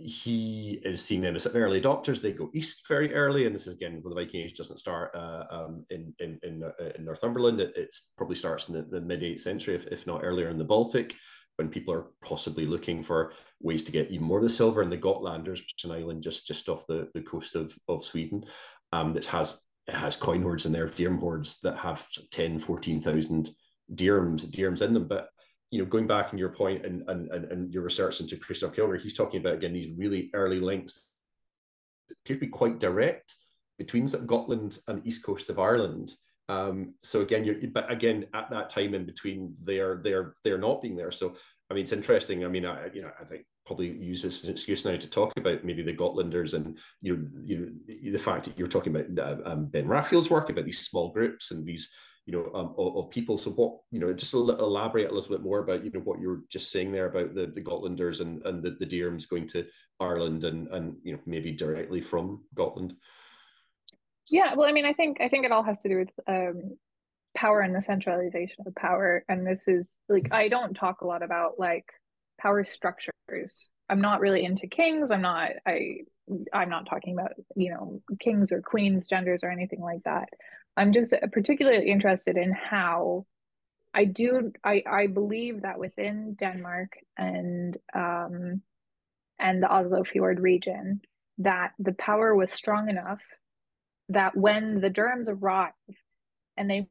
[0.00, 2.20] he is seeing them as early adopters.
[2.20, 5.14] They go east very early, and this is again where the Viking Age doesn't start
[5.14, 7.60] uh, um, in in in, uh, in Northumberland.
[7.60, 10.58] It it's probably starts in the, the mid eighth century, if, if not earlier, in
[10.58, 11.14] the Baltic,
[11.56, 14.82] when people are possibly looking for ways to get even more of the silver.
[14.82, 18.04] And the Gotlanders, which is an island just just off the, the coast of of
[18.04, 18.44] Sweden,
[18.92, 22.58] um, that has it has coin hoards in there of dirham hoards that have 10,
[22.58, 23.50] 14,000
[23.94, 25.30] dirhams dirhams in them, but
[25.70, 29.00] you know, going back in your point and and and your research into Christoph Kilger,
[29.00, 31.08] he's talking about again these really early links
[32.10, 33.34] appear to be quite direct
[33.76, 36.12] between Gotland and the east coast of Ireland.
[36.48, 40.80] Um, so again, you're but again at that time in between, they're they're they're not
[40.82, 41.10] being there.
[41.10, 41.34] So
[41.70, 42.44] I mean, it's interesting.
[42.44, 45.10] I mean, I you know I think probably use this as an excuse now to
[45.10, 48.96] talk about maybe the Gotlanders and you know you know the fact that you're talking
[48.96, 51.92] about uh, um, Ben Raffield's work about these small groups and these
[52.28, 53.38] you know, um, of, of, people.
[53.38, 56.30] So what, you know, just elaborate a little bit more about, you know, what you
[56.30, 59.64] are just saying there about the, the Gotlanders and, and the, the Dirhams going to
[59.98, 62.92] Ireland and, and, you know, maybe directly from Gotland.
[64.28, 64.54] Yeah.
[64.54, 66.76] Well, I mean, I think, I think it all has to do with, um,
[67.34, 69.24] power and the centralization of power.
[69.30, 71.86] And this is like, I don't talk a lot about like
[72.38, 73.70] power structures.
[73.88, 75.10] I'm not really into kings.
[75.10, 76.00] I'm not, I,
[76.52, 80.28] I'm not talking about, you know, kings or queens, genders or anything like that.
[80.78, 83.26] I'm just particularly interested in how
[83.92, 88.62] I do I, I believe that within Denmark and um,
[89.40, 91.00] and the Oslo Fjord region
[91.38, 93.20] that the power was strong enough
[94.08, 95.74] that when the dirhams arrived
[96.56, 96.88] and they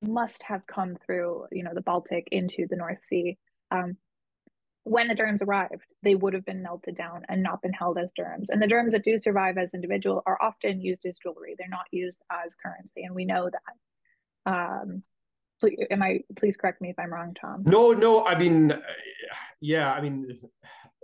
[0.00, 3.36] must have come through you know the Baltic into the North Sea
[3.70, 3.98] um,
[4.88, 8.10] when the dirhams arrived, they would have been melted down and not been held as
[8.18, 8.46] dirhams.
[8.48, 11.54] And the dirhams that do survive as individual are often used as jewelry.
[11.58, 14.50] They're not used as currency, and we know that.
[14.52, 15.02] Um,
[15.60, 16.20] please, am I?
[16.36, 17.64] Please correct me if I'm wrong, Tom.
[17.66, 18.24] No, no.
[18.24, 18.72] I mean,
[19.60, 19.92] yeah.
[19.92, 20.26] I mean,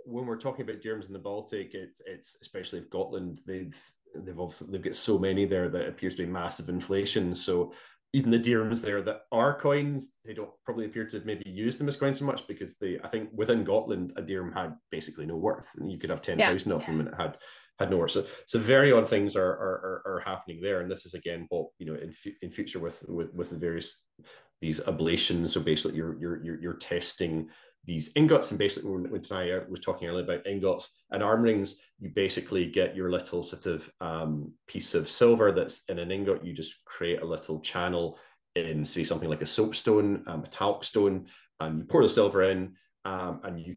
[0.05, 3.79] when we're talking about dirhams in the Baltic, it's it's especially if Gotland, they've
[4.15, 7.35] they've obviously they've got so many there that appears to be massive inflation.
[7.35, 7.73] So
[8.13, 11.87] even the dirhams there that are coins, they don't probably appear to maybe use them
[11.87, 15.35] as coins so much because they, I think within Gotland, a dirham had basically no
[15.35, 16.77] worth, and you could have ten thousand yeah.
[16.77, 17.37] of them, and it had
[17.79, 18.11] had no worth.
[18.11, 21.45] So, so very odd things are, are are, are happening there, and this is again
[21.49, 24.05] what you know in in future with with with the various
[24.61, 25.49] these ablations.
[25.49, 27.49] So basically, you're you're you're, you're testing
[27.85, 31.81] these ingots and basically when, when Tenaya was talking earlier about ingots and arm rings,
[31.99, 36.43] you basically get your little sort of um, piece of silver that's in an ingot.
[36.43, 38.17] You just create a little channel
[38.55, 41.27] in say something like a soapstone, a metallic stone,
[41.59, 42.73] and you pour the silver in
[43.03, 43.75] um, and you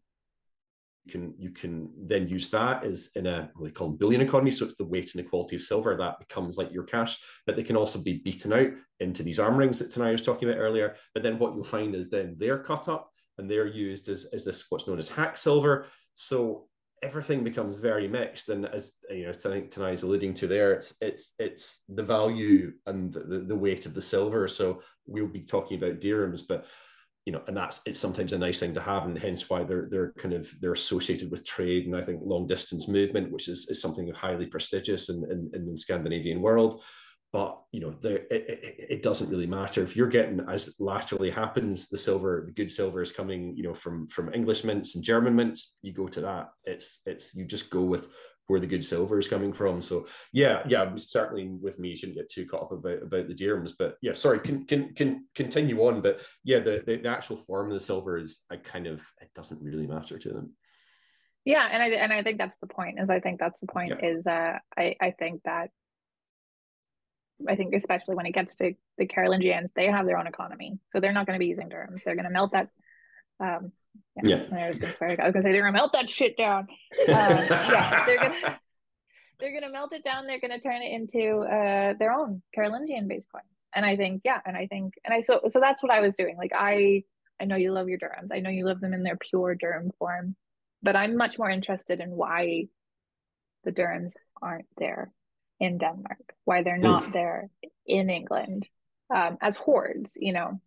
[1.09, 4.51] can you can then use that as in a what they call bullion economy.
[4.51, 7.55] So it's the weight and the quality of silver that becomes like your cash, but
[7.55, 10.59] they can also be beaten out into these arm rings that Tenaya was talking about
[10.59, 10.95] earlier.
[11.13, 14.45] But then what you'll find is then they're cut up and they're used as, as
[14.45, 15.85] this what's known as hack silver.
[16.13, 16.67] So
[17.01, 18.49] everything becomes very mixed.
[18.49, 22.03] And as you know, I think Tenaya is alluding to there, it's it's it's the
[22.03, 24.47] value and the, the weight of the silver.
[24.47, 26.65] So we'll be talking about dirhams, but
[27.25, 29.87] you know, and that's it's sometimes a nice thing to have, and hence why they're
[29.89, 33.67] they're kind of they're associated with trade and I think long distance movement, which is,
[33.69, 36.81] is something highly prestigious in, in, in the Scandinavian world
[37.31, 41.29] but you know there it, it, it, doesn't really matter if you're getting as laterally
[41.29, 45.03] happens the silver the good silver is coming you know from from english mints and
[45.03, 48.09] german mints you go to that it's it's you just go with
[48.47, 52.17] where the good silver is coming from so yeah yeah certainly with me you shouldn't
[52.17, 55.79] get too caught up about about the dirhams but yeah sorry can can, can continue
[55.85, 59.01] on but yeah the, the, the actual form of the silver is i kind of
[59.21, 60.51] it doesn't really matter to them
[61.45, 62.99] Yeah, and I and I think that's the point.
[62.99, 63.93] Is I think that's the point.
[64.01, 64.09] Yeah.
[64.09, 65.71] Is uh, I I think that
[67.47, 70.99] I think especially when it gets to the Carolingians, they have their own economy, so
[70.99, 72.03] they're not going to be using dirhams.
[72.03, 72.69] They're going to melt that.
[73.39, 73.71] Um,
[74.23, 74.63] yeah, yeah.
[74.63, 76.59] I was going to say they're going to melt that shit down.
[76.59, 76.67] Um,
[77.07, 78.59] yeah, they're gonna
[79.39, 80.27] they're gonna melt it down.
[80.27, 83.45] They're gonna turn it into uh, their own Carolingian based coins.
[83.73, 86.15] And I think yeah, and I think and I so so that's what I was
[86.15, 86.37] doing.
[86.37, 87.03] Like I
[87.39, 88.29] I know you love your dirhams.
[88.33, 90.35] I know you love them in their pure dirham form,
[90.83, 92.67] but I'm much more interested in why
[93.63, 95.11] the dirhams aren't there
[95.59, 97.49] in Denmark, why they're not there
[97.85, 98.67] in England
[99.13, 100.59] um, as hordes, you know,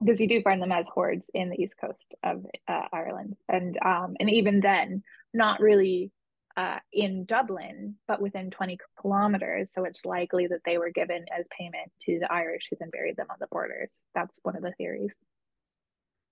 [0.00, 3.78] because you do find them as hordes in the east coast of uh, Ireland, and
[3.84, 5.02] um, and even then,
[5.32, 6.12] not really
[6.56, 9.72] uh, in Dublin, but within 20 kilometers.
[9.72, 13.16] So it's likely that they were given as payment to the Irish who then buried
[13.16, 13.90] them on the borders.
[14.14, 15.14] That's one of the theories.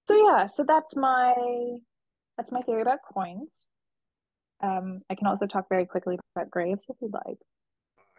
[0.09, 1.35] So yeah, so that's my
[2.37, 3.67] that's my theory about coins.
[4.63, 7.39] Um, I can also talk very quickly about graves if you'd like.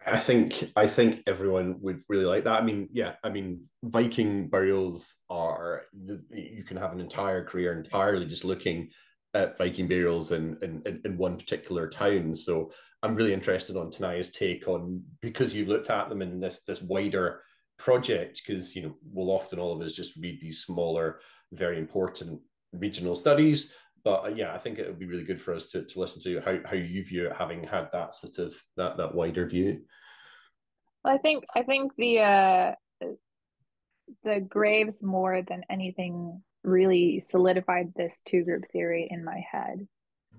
[0.06, 2.62] I think I think everyone would really like that.
[2.62, 5.82] I mean, yeah, I mean, Viking burials are
[6.30, 8.90] you can have an entire career entirely just looking
[9.34, 12.34] at Viking burials in in, in one particular town.
[12.36, 12.70] So
[13.02, 16.80] I'm really interested on Tenaya's take on because you've looked at them in this this
[16.80, 17.42] wider
[17.78, 21.20] project because you know we'll often all of us just read these smaller
[21.52, 22.40] very important
[22.72, 23.72] regional studies
[24.06, 26.22] but uh, yeah i think it would be really good for us to, to listen
[26.22, 29.80] to how, how you view it having had that sort of that that wider view.
[31.04, 32.72] Well, i think i think the uh
[34.22, 39.86] the graves more than anything really solidified this two group theory in my head.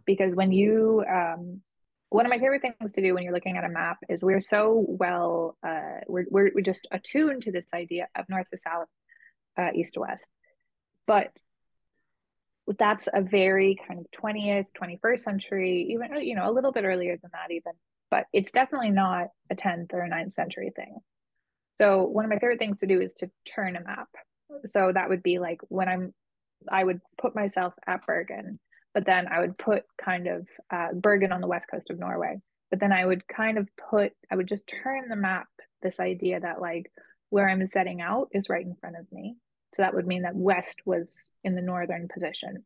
[0.05, 1.61] Because when you um
[2.09, 4.39] one of my favorite things to do when you're looking at a map is we're
[4.39, 8.87] so well uh, we're, we're, we're just attuned to this idea of north to south
[9.57, 10.29] uh, east to west.
[11.05, 11.31] But
[12.77, 17.17] that's a very kind of 20th 21st century even you know a little bit earlier
[17.21, 17.73] than that even
[18.09, 20.97] but it's definitely not a 10th or a 9th century thing
[21.71, 24.09] so one of my favorite things to do is to turn a map
[24.65, 26.13] so that would be like when i'm
[26.69, 28.59] i would put myself at bergen
[28.97, 32.41] but then I would put kind of uh, Bergen on the west coast of Norway.
[32.71, 35.45] But then I would kind of put, I would just turn the map
[35.83, 36.91] this idea that like
[37.29, 39.35] where I'm setting out is right in front of me.
[39.75, 42.63] So that would mean that west was in the northern position.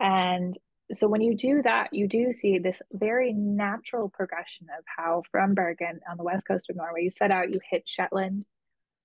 [0.00, 0.56] And
[0.92, 5.54] so when you do that, you do see this very natural progression of how from
[5.54, 8.44] Bergen on the west coast of Norway, you set out, you hit Shetland,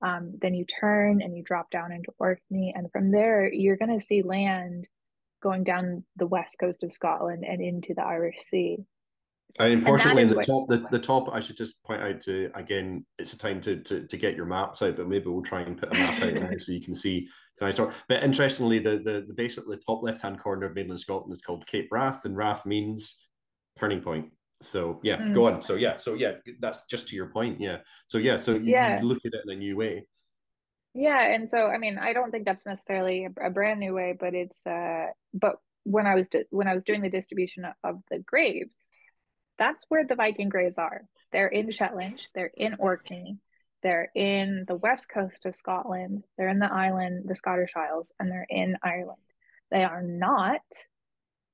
[0.01, 2.73] um, then you turn and you drop down into Orkney.
[2.75, 4.89] And from there, you're going to see land
[5.41, 8.79] going down the west coast of Scotland and into the Irish Sea.
[9.59, 13.05] And importantly, and the top, the, the top, I should just point out to again,
[13.17, 15.77] it's a time to, to to get your maps out, but maybe we'll try and
[15.77, 17.27] put a map out so you can see
[17.57, 17.79] tonight.
[18.07, 21.41] But interestingly, the the the at the top left hand corner of mainland Scotland is
[21.41, 23.25] called Cape Wrath, and Wrath means
[23.79, 24.31] turning point.
[24.61, 25.33] So yeah, mm.
[25.33, 25.61] go on.
[25.61, 27.59] So yeah, so yeah, that's just to your point.
[27.59, 27.77] Yeah.
[28.07, 28.99] So yeah, so you, yeah.
[28.99, 30.05] you look at it in a new way.
[30.93, 34.15] Yeah, and so I mean, I don't think that's necessarily a, a brand new way,
[34.19, 38.19] but it's uh, but when I was when I was doing the distribution of the
[38.19, 38.86] graves,
[39.57, 41.01] that's where the Viking graves are.
[41.31, 43.37] They're in Shetland, they're in Orkney,
[43.83, 48.31] they're in the west coast of Scotland, they're in the island, the Scottish Isles, and
[48.31, 49.21] they're in Ireland.
[49.71, 50.61] They are not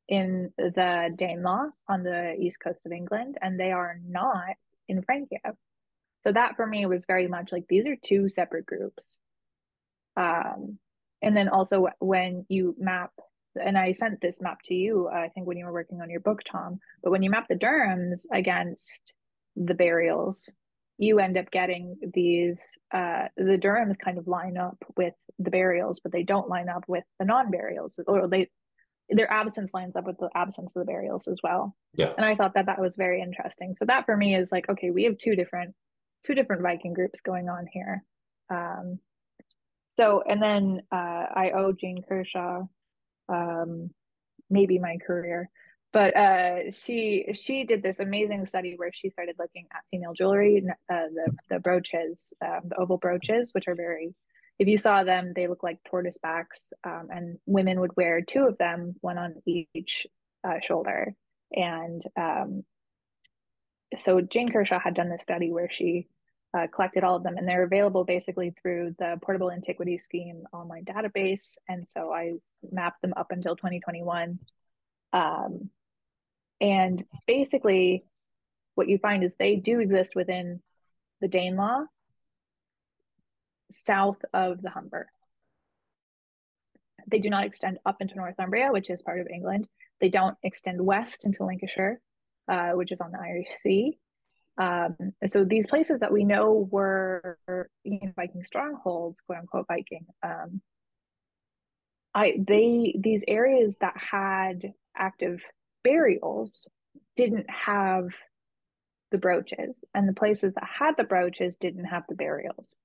[0.08, 4.56] in the Danelaw on the east coast of England, and they are not
[4.88, 5.40] in Francia.
[6.22, 9.18] So that for me was very much like these are two separate groups.
[10.16, 10.78] Um,
[11.22, 13.12] and then also when you map,
[13.62, 16.20] and I sent this map to you, I think when you were working on your
[16.20, 19.14] book, Tom, but when you map the Dirhams against
[19.56, 20.54] the burials,
[20.98, 26.00] you end up getting these, uh, the Dirhams kind of line up with the burials,
[26.00, 28.50] but they don't line up with the non burials, or they,
[29.10, 31.76] their absence lines up with the absence of the burials as well.
[31.94, 32.14] Yeah.
[32.16, 33.76] And I thought that that was very interesting.
[33.78, 35.76] So that for me is like, okay, we have two different
[36.26, 38.04] two different Viking groups going on here.
[38.50, 39.00] Um,
[39.90, 42.64] so, and then uh, I owe Jane Kershaw
[43.30, 43.90] um,
[44.50, 45.50] maybe my career,
[45.92, 50.64] but uh, she she did this amazing study where she started looking at female jewelry,
[50.92, 54.14] uh, the the brooches, um, the oval brooches, which are very
[54.60, 58.46] if you saw them, they look like tortoise backs, um, and women would wear two
[58.46, 60.06] of them, one on each
[60.48, 61.16] uh, shoulder.
[61.52, 62.64] And um,
[63.98, 66.08] so Jane Kershaw had done this study where she
[66.54, 70.86] uh, collected all of them and they're available basically through the portable antiquity scheme online
[70.86, 72.34] database and so i
[72.72, 74.40] mapped them up until 2021
[75.14, 75.70] um,
[76.62, 78.06] and basically
[78.76, 80.62] what you find is they do exist within
[81.22, 81.86] the danelaw
[83.72, 85.08] south of the humber
[87.08, 89.68] They do not extend up into Northumbria, which is part of England.
[90.00, 92.00] They don't extend west into Lancashire,
[92.48, 93.98] uh, which is on the Irish Sea.
[94.58, 94.96] Um,
[95.26, 97.38] so these places that we know were
[97.84, 100.62] you know, Viking strongholds, quote unquote Viking, um,
[102.14, 105.42] I they these areas that had active
[105.84, 106.68] burials
[107.18, 108.10] didn't have
[109.12, 112.76] the brooches, and the places that had the brooches didn't have the burials.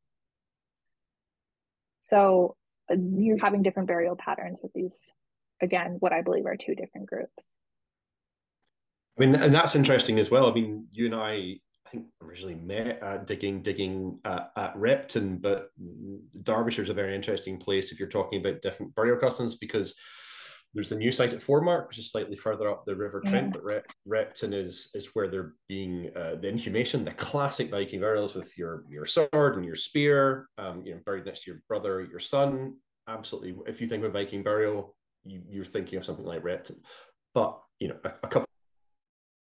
[2.01, 2.57] So
[2.91, 5.11] uh, you're having different burial patterns with these,
[5.61, 7.47] again, what I believe are two different groups.
[9.19, 10.49] I mean, and that's interesting as well.
[10.49, 11.57] I mean, you and I,
[11.87, 15.71] I think originally met at digging, digging at, at Repton, but
[16.43, 19.95] Derbyshire is a very interesting place if you're talking about different burial customs because
[20.75, 23.65] there's the new site at Foremark, which is slightly further up the River Trent, but
[23.65, 28.57] Rep- Repton is is where they're being uh, the inhumation, the classic Viking burials with
[28.59, 32.21] your your sword and your spear, um, you know, buried next to your brother, your
[32.21, 32.77] son.
[33.09, 34.95] Absolutely, if you think of a Viking burial,
[35.25, 36.77] you, you're thinking of something like Repton.
[37.35, 38.48] But you know, a, a couple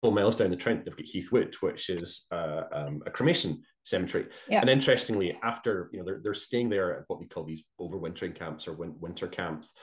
[0.02, 4.26] miles down the Trent, they've got Heathwood, which is uh, um, a cremation cemetery.
[4.48, 4.60] Yeah.
[4.60, 8.34] And interestingly, after you know they're they're staying there at what we call these overwintering
[8.34, 9.74] camps or win- winter camps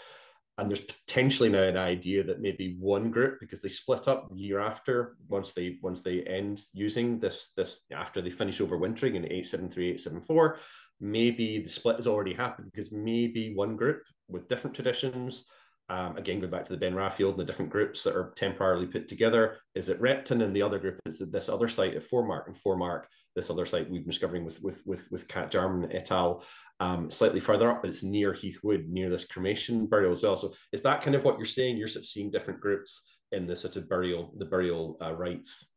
[0.57, 4.37] and there's potentially now an idea that maybe one group because they split up the
[4.37, 9.25] year after once they once they end using this this after they finish overwintering in
[9.25, 10.57] 873 874
[11.01, 15.45] maybe the split has already happened because maybe one group with different traditions
[15.89, 18.87] um, again, going back to the Ben Raffield and the different groups that are temporarily
[18.87, 22.47] put together, is it Repton and the other group is this other site at Foremark
[22.47, 26.11] and Foremark, this other site we've been discovering with with with with Cat Jarman et
[26.11, 26.43] al.
[26.79, 30.35] Um, slightly further up, but it's near Heathwood, near this cremation burial as well.
[30.35, 31.77] So is that kind of what you're saying?
[31.77, 35.67] You're sort of seeing different groups in the sort of burial, the burial uh, rites.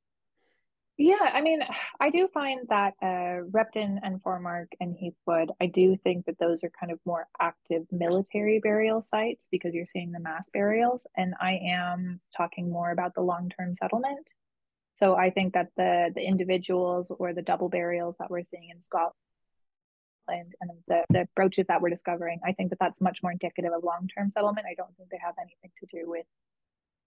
[0.99, 1.61] Yeah, I mean,
[2.01, 6.63] I do find that uh, Repton and Foremark and Heathwood, I do think that those
[6.65, 11.07] are kind of more active military burial sites because you're seeing the mass burials.
[11.17, 14.27] And I am talking more about the long term settlement.
[14.97, 18.81] So I think that the the individuals or the double burials that we're seeing in
[18.81, 19.15] Scotland
[20.29, 23.85] and the, the brooches that we're discovering, I think that that's much more indicative of
[23.85, 24.67] long term settlement.
[24.69, 26.27] I don't think they have anything to do with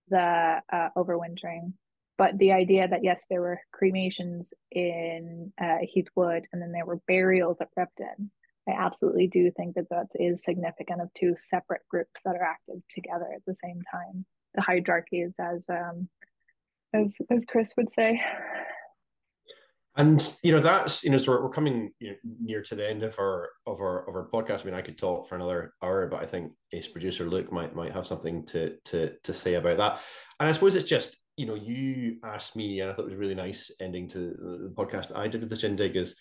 [0.08, 1.74] the uh, overwintering
[2.22, 7.02] but the idea that yes there were cremations in uh, heathwood and then there were
[7.08, 8.30] burials at repton
[8.70, 12.80] i absolutely do think that that is significant of two separate groups that are active
[12.92, 16.08] together at the same time the hydrarchies as um
[16.94, 18.22] as as chris would say
[19.98, 22.88] and you know that's you know so we're, we're coming you know, near to the
[22.88, 24.62] end of our of our of our podcast.
[24.62, 27.76] I mean, I could talk for another hour, but I think ace producer Luke might
[27.76, 30.00] might have something to to to say about that.
[30.40, 33.16] And I suppose it's just you know, you asked me, and I thought it was
[33.16, 36.16] really nice ending to the podcast I did with the Shindig is,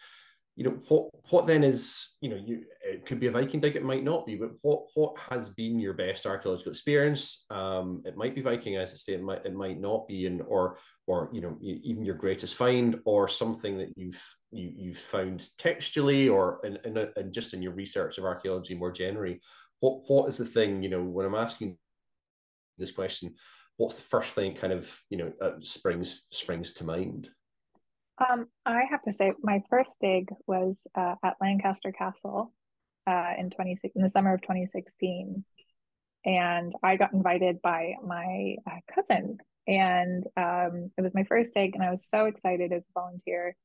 [0.57, 3.77] you know, what what then is, you know, you it could be a Viking dig,
[3.77, 7.45] it might not be, but what what has been your best archaeological experience?
[7.51, 10.41] Um, it might be Viking, as I say, it might it might not be, and
[10.41, 15.47] or or you know, even your greatest find, or something that you've you you've found
[15.59, 19.39] textually, or in, in, a, in just in your research of archaeology more generally.
[19.81, 21.77] What what is the thing, you know, when I'm asking
[22.79, 23.35] this question,
[23.81, 27.31] what's the first thing kind of you know uh, springs springs to mind?
[28.19, 32.53] Um, I have to say, my first dig was uh, at Lancaster Castle
[33.07, 35.43] uh, in twenty in the summer of twenty sixteen,
[36.25, 41.75] and I got invited by my uh, cousin, and um, it was my first dig,
[41.75, 43.57] and I was so excited as a volunteer.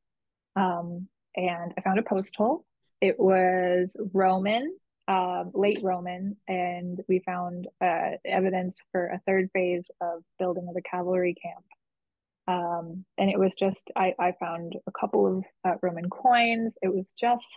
[0.55, 2.63] Um, and I found a post hole.
[3.01, 4.73] It was Roman
[5.07, 10.75] um, late Roman, and we found uh, evidence for a third phase of building of
[10.75, 11.65] a cavalry camp.
[12.47, 16.77] Um, and it was just, I, I found a couple of uh, Roman coins.
[16.81, 17.47] It was just,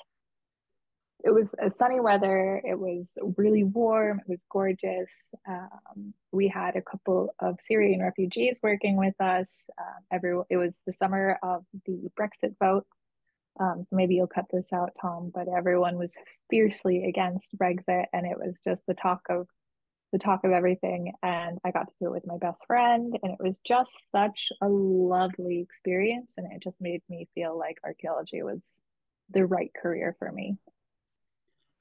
[1.25, 2.63] it was a sunny weather.
[2.65, 4.21] It was really warm.
[4.21, 5.35] It was gorgeous.
[5.47, 9.69] Um, we had a couple of Syrian refugees working with us.
[9.79, 12.87] Uh, every, it was the summer of the Brexit vote.
[13.59, 16.17] Um, maybe you'll cut this out, Tom, but everyone was
[16.51, 19.49] fiercely against Brexit, and it was just the talk of
[20.13, 21.13] the talk of everything.
[21.23, 24.51] And I got to do it with my best friend, and it was just such
[24.63, 28.79] a lovely experience, and it just made me feel like archaeology was
[29.31, 30.57] the right career for me.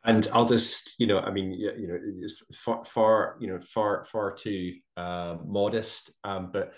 [0.03, 4.05] And I'll just, you know, I mean, you know, it's far, far, you know, far,
[4.05, 6.73] far too uh, modest, um, but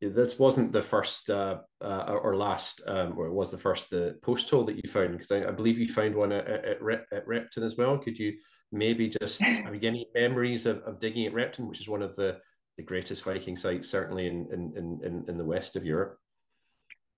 [0.00, 4.18] this wasn't the first uh, uh, or last, um, or it was the first the
[4.22, 7.06] post hole that you found because I, I, believe you found one at, at, Rep,
[7.12, 7.98] at Repton as well.
[7.98, 8.34] Could you
[8.72, 12.16] maybe just have you any memories of, of digging at Repton, which is one of
[12.16, 12.38] the
[12.76, 16.16] the greatest Viking sites certainly in in in, in the west of Europe?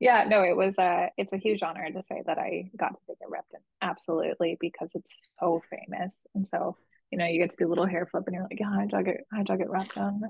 [0.00, 2.98] Yeah, no, it was a it's a huge honor to say that I got to
[3.06, 3.60] dig at Repton.
[3.80, 6.26] Absolutely, because it's so famous.
[6.34, 6.76] And so
[7.12, 9.02] you know, you get to do a little hair flip and you're like, yeah, I
[9.02, 10.22] get, how'd I get wrapped on?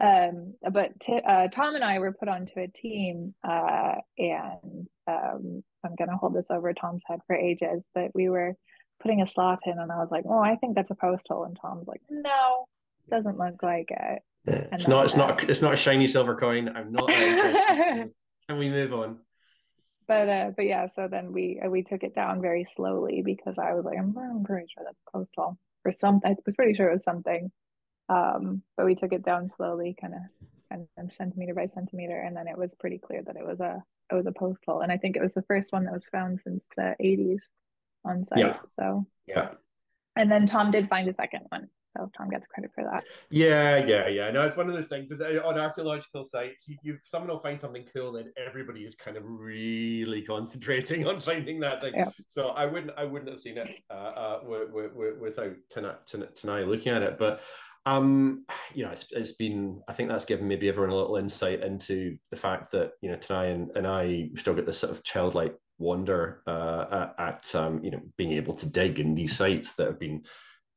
[0.00, 5.62] Um, but t- uh, Tom and I were put onto a team, uh, and um,
[5.84, 8.54] I'm going to hold this over Tom's head for ages, but we were
[9.00, 11.44] putting a slot in, and I was like, oh, I think that's a post hole.
[11.44, 12.66] And Tom's like, no,
[13.06, 14.22] it doesn't look like it.
[14.46, 16.74] Yeah, it's not, it's not, it's not a shiny silver coin.
[16.74, 19.18] I'm not Can we move on?
[20.08, 23.54] But uh, but yeah, so then we uh, we took it down very slowly because
[23.58, 26.28] I was like, I'm, I'm pretty sure that's a post hole or something.
[26.28, 27.52] I was pretty sure it was something.
[28.10, 30.20] Um, but we took it down slowly, kind of,
[30.68, 33.82] kind of centimeter by centimeter, and then it was pretty clear that it was a
[34.10, 36.06] it was a post hole, and I think it was the first one that was
[36.06, 37.42] found since the 80s
[38.04, 38.38] on site.
[38.38, 38.56] Yeah.
[38.78, 39.50] So yeah.
[40.16, 41.68] And then Tom did find a second one.
[41.96, 43.04] So Tom gets credit for that.
[43.30, 44.30] Yeah, yeah, yeah.
[44.30, 45.10] No, it's one of those things.
[45.10, 48.94] Is uh, on archaeological sites, you, you someone will find something cool, and everybody is
[48.94, 51.94] kind of really concentrating on finding that thing.
[51.94, 52.10] Yeah.
[52.28, 54.40] So I wouldn't, I wouldn't have seen it uh, uh,
[55.20, 57.18] without Tenaya looking at it.
[57.18, 57.40] But
[57.86, 61.62] um, you know, it's, it's been, I think that's given maybe everyone a little insight
[61.62, 65.02] into the fact that, you know, Tenaya and, and I still get this sort of
[65.02, 69.86] childlike wonder uh, at, um, you know, being able to dig in these sites that
[69.86, 70.22] have been,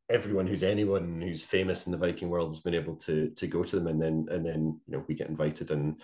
[0.09, 3.63] everyone who's anyone who's famous in the Viking world has been able to to go
[3.63, 6.01] to them, and then and then you know we get invited, and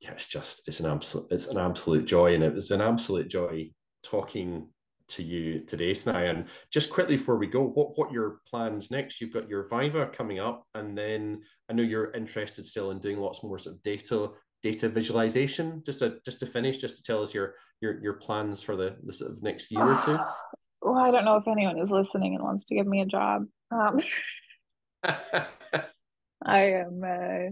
[0.00, 3.28] yeah, it's just it's an absolute it's an absolute joy, and it was an absolute
[3.28, 3.70] joy
[4.02, 4.68] talking
[5.08, 6.30] to you today, Tenaya.
[6.30, 9.20] And just quickly before we go, what what your plans next?
[9.20, 13.18] You've got your Viva coming up, and then I know you're interested still in doing
[13.18, 14.30] lots more sort of data
[14.62, 15.82] data visualization.
[15.84, 18.96] Just to just to finish, just to tell us your your your plans for the
[19.04, 20.18] the sort of next year or two.
[20.80, 23.46] Well, I don't know if anyone is listening and wants to give me a job.
[23.72, 24.00] Um,
[25.02, 27.02] I am.
[27.04, 27.50] Uh,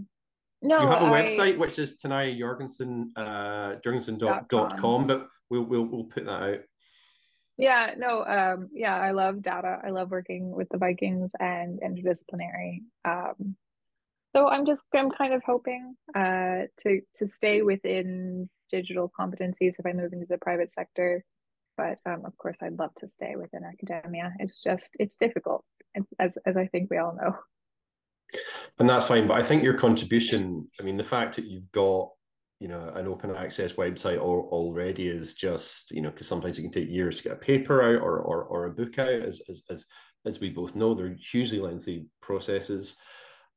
[0.63, 5.85] no, you have a I, website which is Tenaya Jorgensen uh, Jorgensen.com, but we'll we'll
[5.85, 6.59] we'll put that out.
[7.59, 9.81] Yeah, no, um, yeah, I love data.
[9.85, 12.83] I love working with the Vikings and interdisciplinary.
[13.05, 13.57] Um,
[14.35, 19.87] so I'm just I'm kind of hoping uh, to to stay within digital competencies if
[19.87, 21.25] I move into the private sector.
[21.79, 24.35] But um, of course, I'd love to stay within academia.
[24.39, 25.65] It's just it's difficult,
[26.19, 27.37] as as I think we all know.
[28.79, 30.69] And that's fine, but I think your contribution.
[30.79, 32.11] I mean, the fact that you've got
[32.61, 36.63] you know an open access website or, already is just you know because sometimes it
[36.63, 39.43] can take years to get a paper out or or, or a book out as,
[39.49, 39.87] as as
[40.25, 42.97] as we both know they're hugely lengthy processes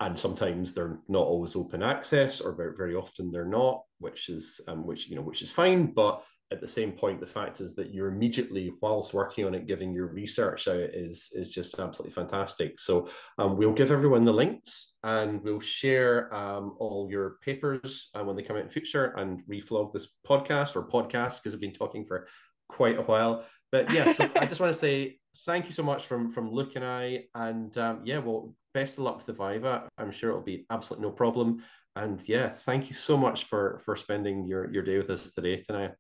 [0.02, 4.62] and sometimes they're not always open access or very, very often they're not which is
[4.68, 7.76] um, which you know which is fine but at the same point, the fact is
[7.76, 12.14] that you're immediately, whilst working on it, giving your research out is is just absolutely
[12.14, 12.80] fantastic.
[12.80, 18.24] So um, we'll give everyone the links and we'll share um, all your papers uh,
[18.24, 21.72] when they come out in future and reflog this podcast or podcast because I've been
[21.72, 22.28] talking for
[22.68, 23.46] quite a while.
[23.72, 26.76] But yeah, so I just want to say thank you so much from from Luke
[26.76, 29.88] and I, and um, yeah, well, best of luck with the Viva.
[30.00, 31.64] I'm sure it'll be absolutely no problem.
[31.96, 35.58] And yeah, thank you so much for for spending your your day with us today
[35.58, 35.94] Tenaya.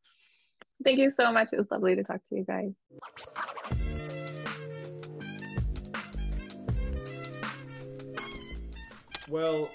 [0.83, 1.49] Thank you so much.
[1.51, 2.71] It was lovely to talk to you guys.
[9.27, 9.69] Well,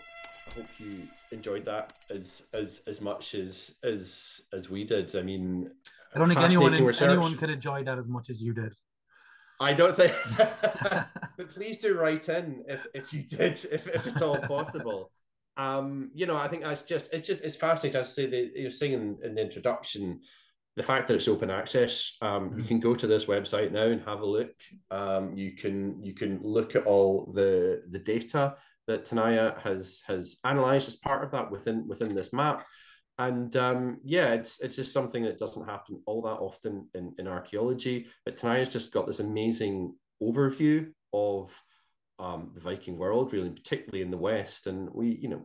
[0.48, 5.14] I hope you enjoyed that as as as much as as as we did.
[5.14, 5.70] I mean,
[6.14, 8.72] I don't think anyone anyone could enjoy that as much as you did.
[9.60, 14.22] I don't think, but please do write in if, if you did, if, if it's
[14.22, 15.10] all possible.
[15.56, 18.00] Um, you know, I think that's just it's just it's fascinating.
[18.00, 20.20] As I say, that you're saying in, in the introduction,
[20.76, 22.66] the fact that it's open access, um, you mm-hmm.
[22.66, 24.50] can go to this website now and have a look.
[24.90, 28.56] Um, you can you can look at all the the data
[28.86, 32.66] that Tenaya has has analyzed as part of that within within this map.
[33.18, 37.28] And um, yeah, it's it's just something that doesn't happen all that often in, in
[37.28, 38.06] archaeology.
[38.24, 41.56] But Tenaya's just got this amazing overview of
[42.18, 44.66] um, the Viking world, really, particularly in the West.
[44.66, 45.42] And we, you know,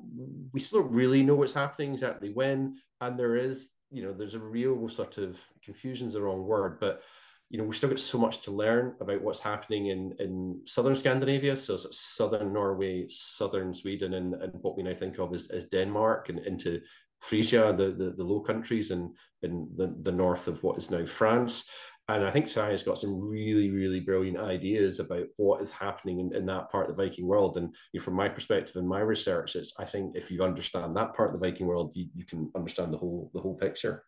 [0.51, 2.77] we still don't really know what's happening exactly when.
[3.01, 7.01] And there is you know, there's a real sort of confusion's the wrong word, but
[7.49, 10.95] you know, we still got so much to learn about what's happening in in southern
[10.95, 15.33] Scandinavia, so sort of southern Norway, southern Sweden, and, and what we now think of
[15.33, 16.79] as, as Denmark and into
[17.21, 21.05] Frisia, the, the, the Low Countries, and in the, the north of what is now
[21.05, 21.65] France.
[22.09, 26.19] And I think Sai has got some really, really brilliant ideas about what is happening
[26.19, 27.55] in, in that part of the Viking world.
[27.57, 30.95] And you know, from my perspective and my research, it's I think if you understand
[30.95, 34.03] that part of the Viking world, you, you can understand the whole the whole picture.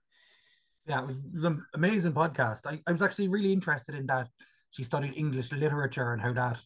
[0.88, 2.62] Yeah, it was, it was an amazing podcast.
[2.66, 4.28] I, I was actually really interested in that.
[4.72, 6.60] She studied English literature and how that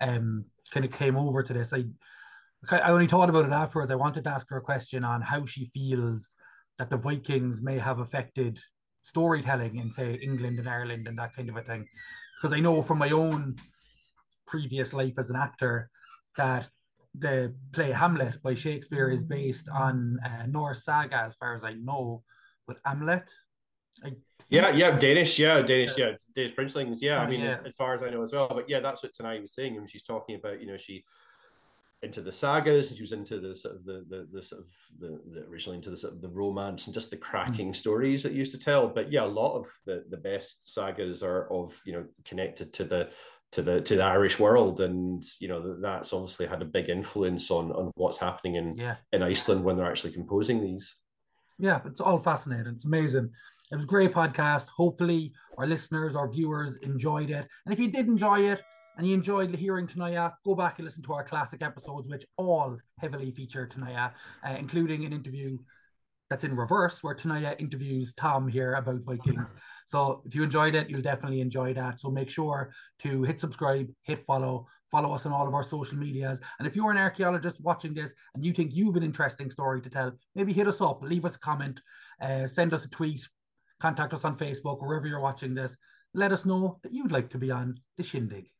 [0.00, 1.72] um, kind of came over to this.
[1.74, 1.84] I
[2.70, 3.90] I only thought about it afterwards.
[3.90, 6.34] I wanted to ask her a question on how she feels
[6.78, 8.58] that the Vikings may have affected
[9.08, 11.86] storytelling in say England and Ireland and that kind of a thing.
[12.36, 13.56] Because I know from my own
[14.46, 15.90] previous life as an actor
[16.36, 16.68] that
[17.14, 21.74] the play Hamlet by Shakespeare is based on uh, Norse saga, as far as I
[21.74, 22.22] know,
[22.66, 23.28] with Hamlet.
[24.04, 24.12] I,
[24.48, 27.20] yeah, yeah, Danish, yeah, Danish, yeah, Danish Princelings, yeah.
[27.20, 27.50] I mean, yeah.
[27.50, 29.76] As, as, far as I know as well, but yeah, that's what Tenaya was saying,
[29.76, 31.04] and she's talking about, you know, she
[32.02, 34.66] into the sagas and she was into the sort of the the, the sort of
[35.00, 37.76] the, the originally into the sort of the romance and just the cracking mm.
[37.76, 41.52] stories that used to tell but yeah a lot of the the best sagas are
[41.52, 43.08] of you know connected to the
[43.52, 47.50] to the to the Irish world, and you know that's obviously had a big influence
[47.50, 48.96] on on what's happening in yeah.
[49.12, 50.96] in Iceland when they're actually composing these.
[51.58, 52.74] Yeah, it's all fascinating.
[52.74, 53.30] It's amazing.
[53.70, 54.68] It was a great podcast.
[54.68, 57.46] Hopefully, our listeners, our viewers enjoyed it.
[57.64, 58.62] And if you did enjoy it
[58.98, 62.76] and you enjoyed hearing Tenaya, go back and listen to our classic episodes, which all
[62.98, 64.12] heavily feature Tenaya,
[64.44, 65.56] uh, including an interview
[66.28, 69.54] that's in reverse where Tenaya interviews Tom here about Vikings.
[69.86, 72.00] So if you enjoyed it, you'll definitely enjoy that.
[72.00, 75.96] So make sure to hit subscribe, hit follow, follow us on all of our social
[75.96, 76.40] medias.
[76.58, 79.88] And if you're an archaeologist watching this and you think you've an interesting story to
[79.88, 81.80] tell, maybe hit us up, leave us a comment,
[82.20, 83.26] uh, send us a tweet,
[83.80, 85.76] contact us on Facebook, wherever you're watching this.
[86.14, 88.50] Let us know that you'd like to be on the Shindig.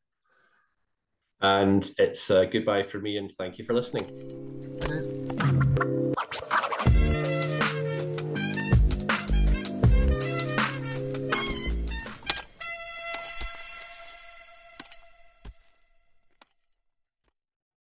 [1.41, 4.07] And it's uh, goodbye for me and thank you for listening.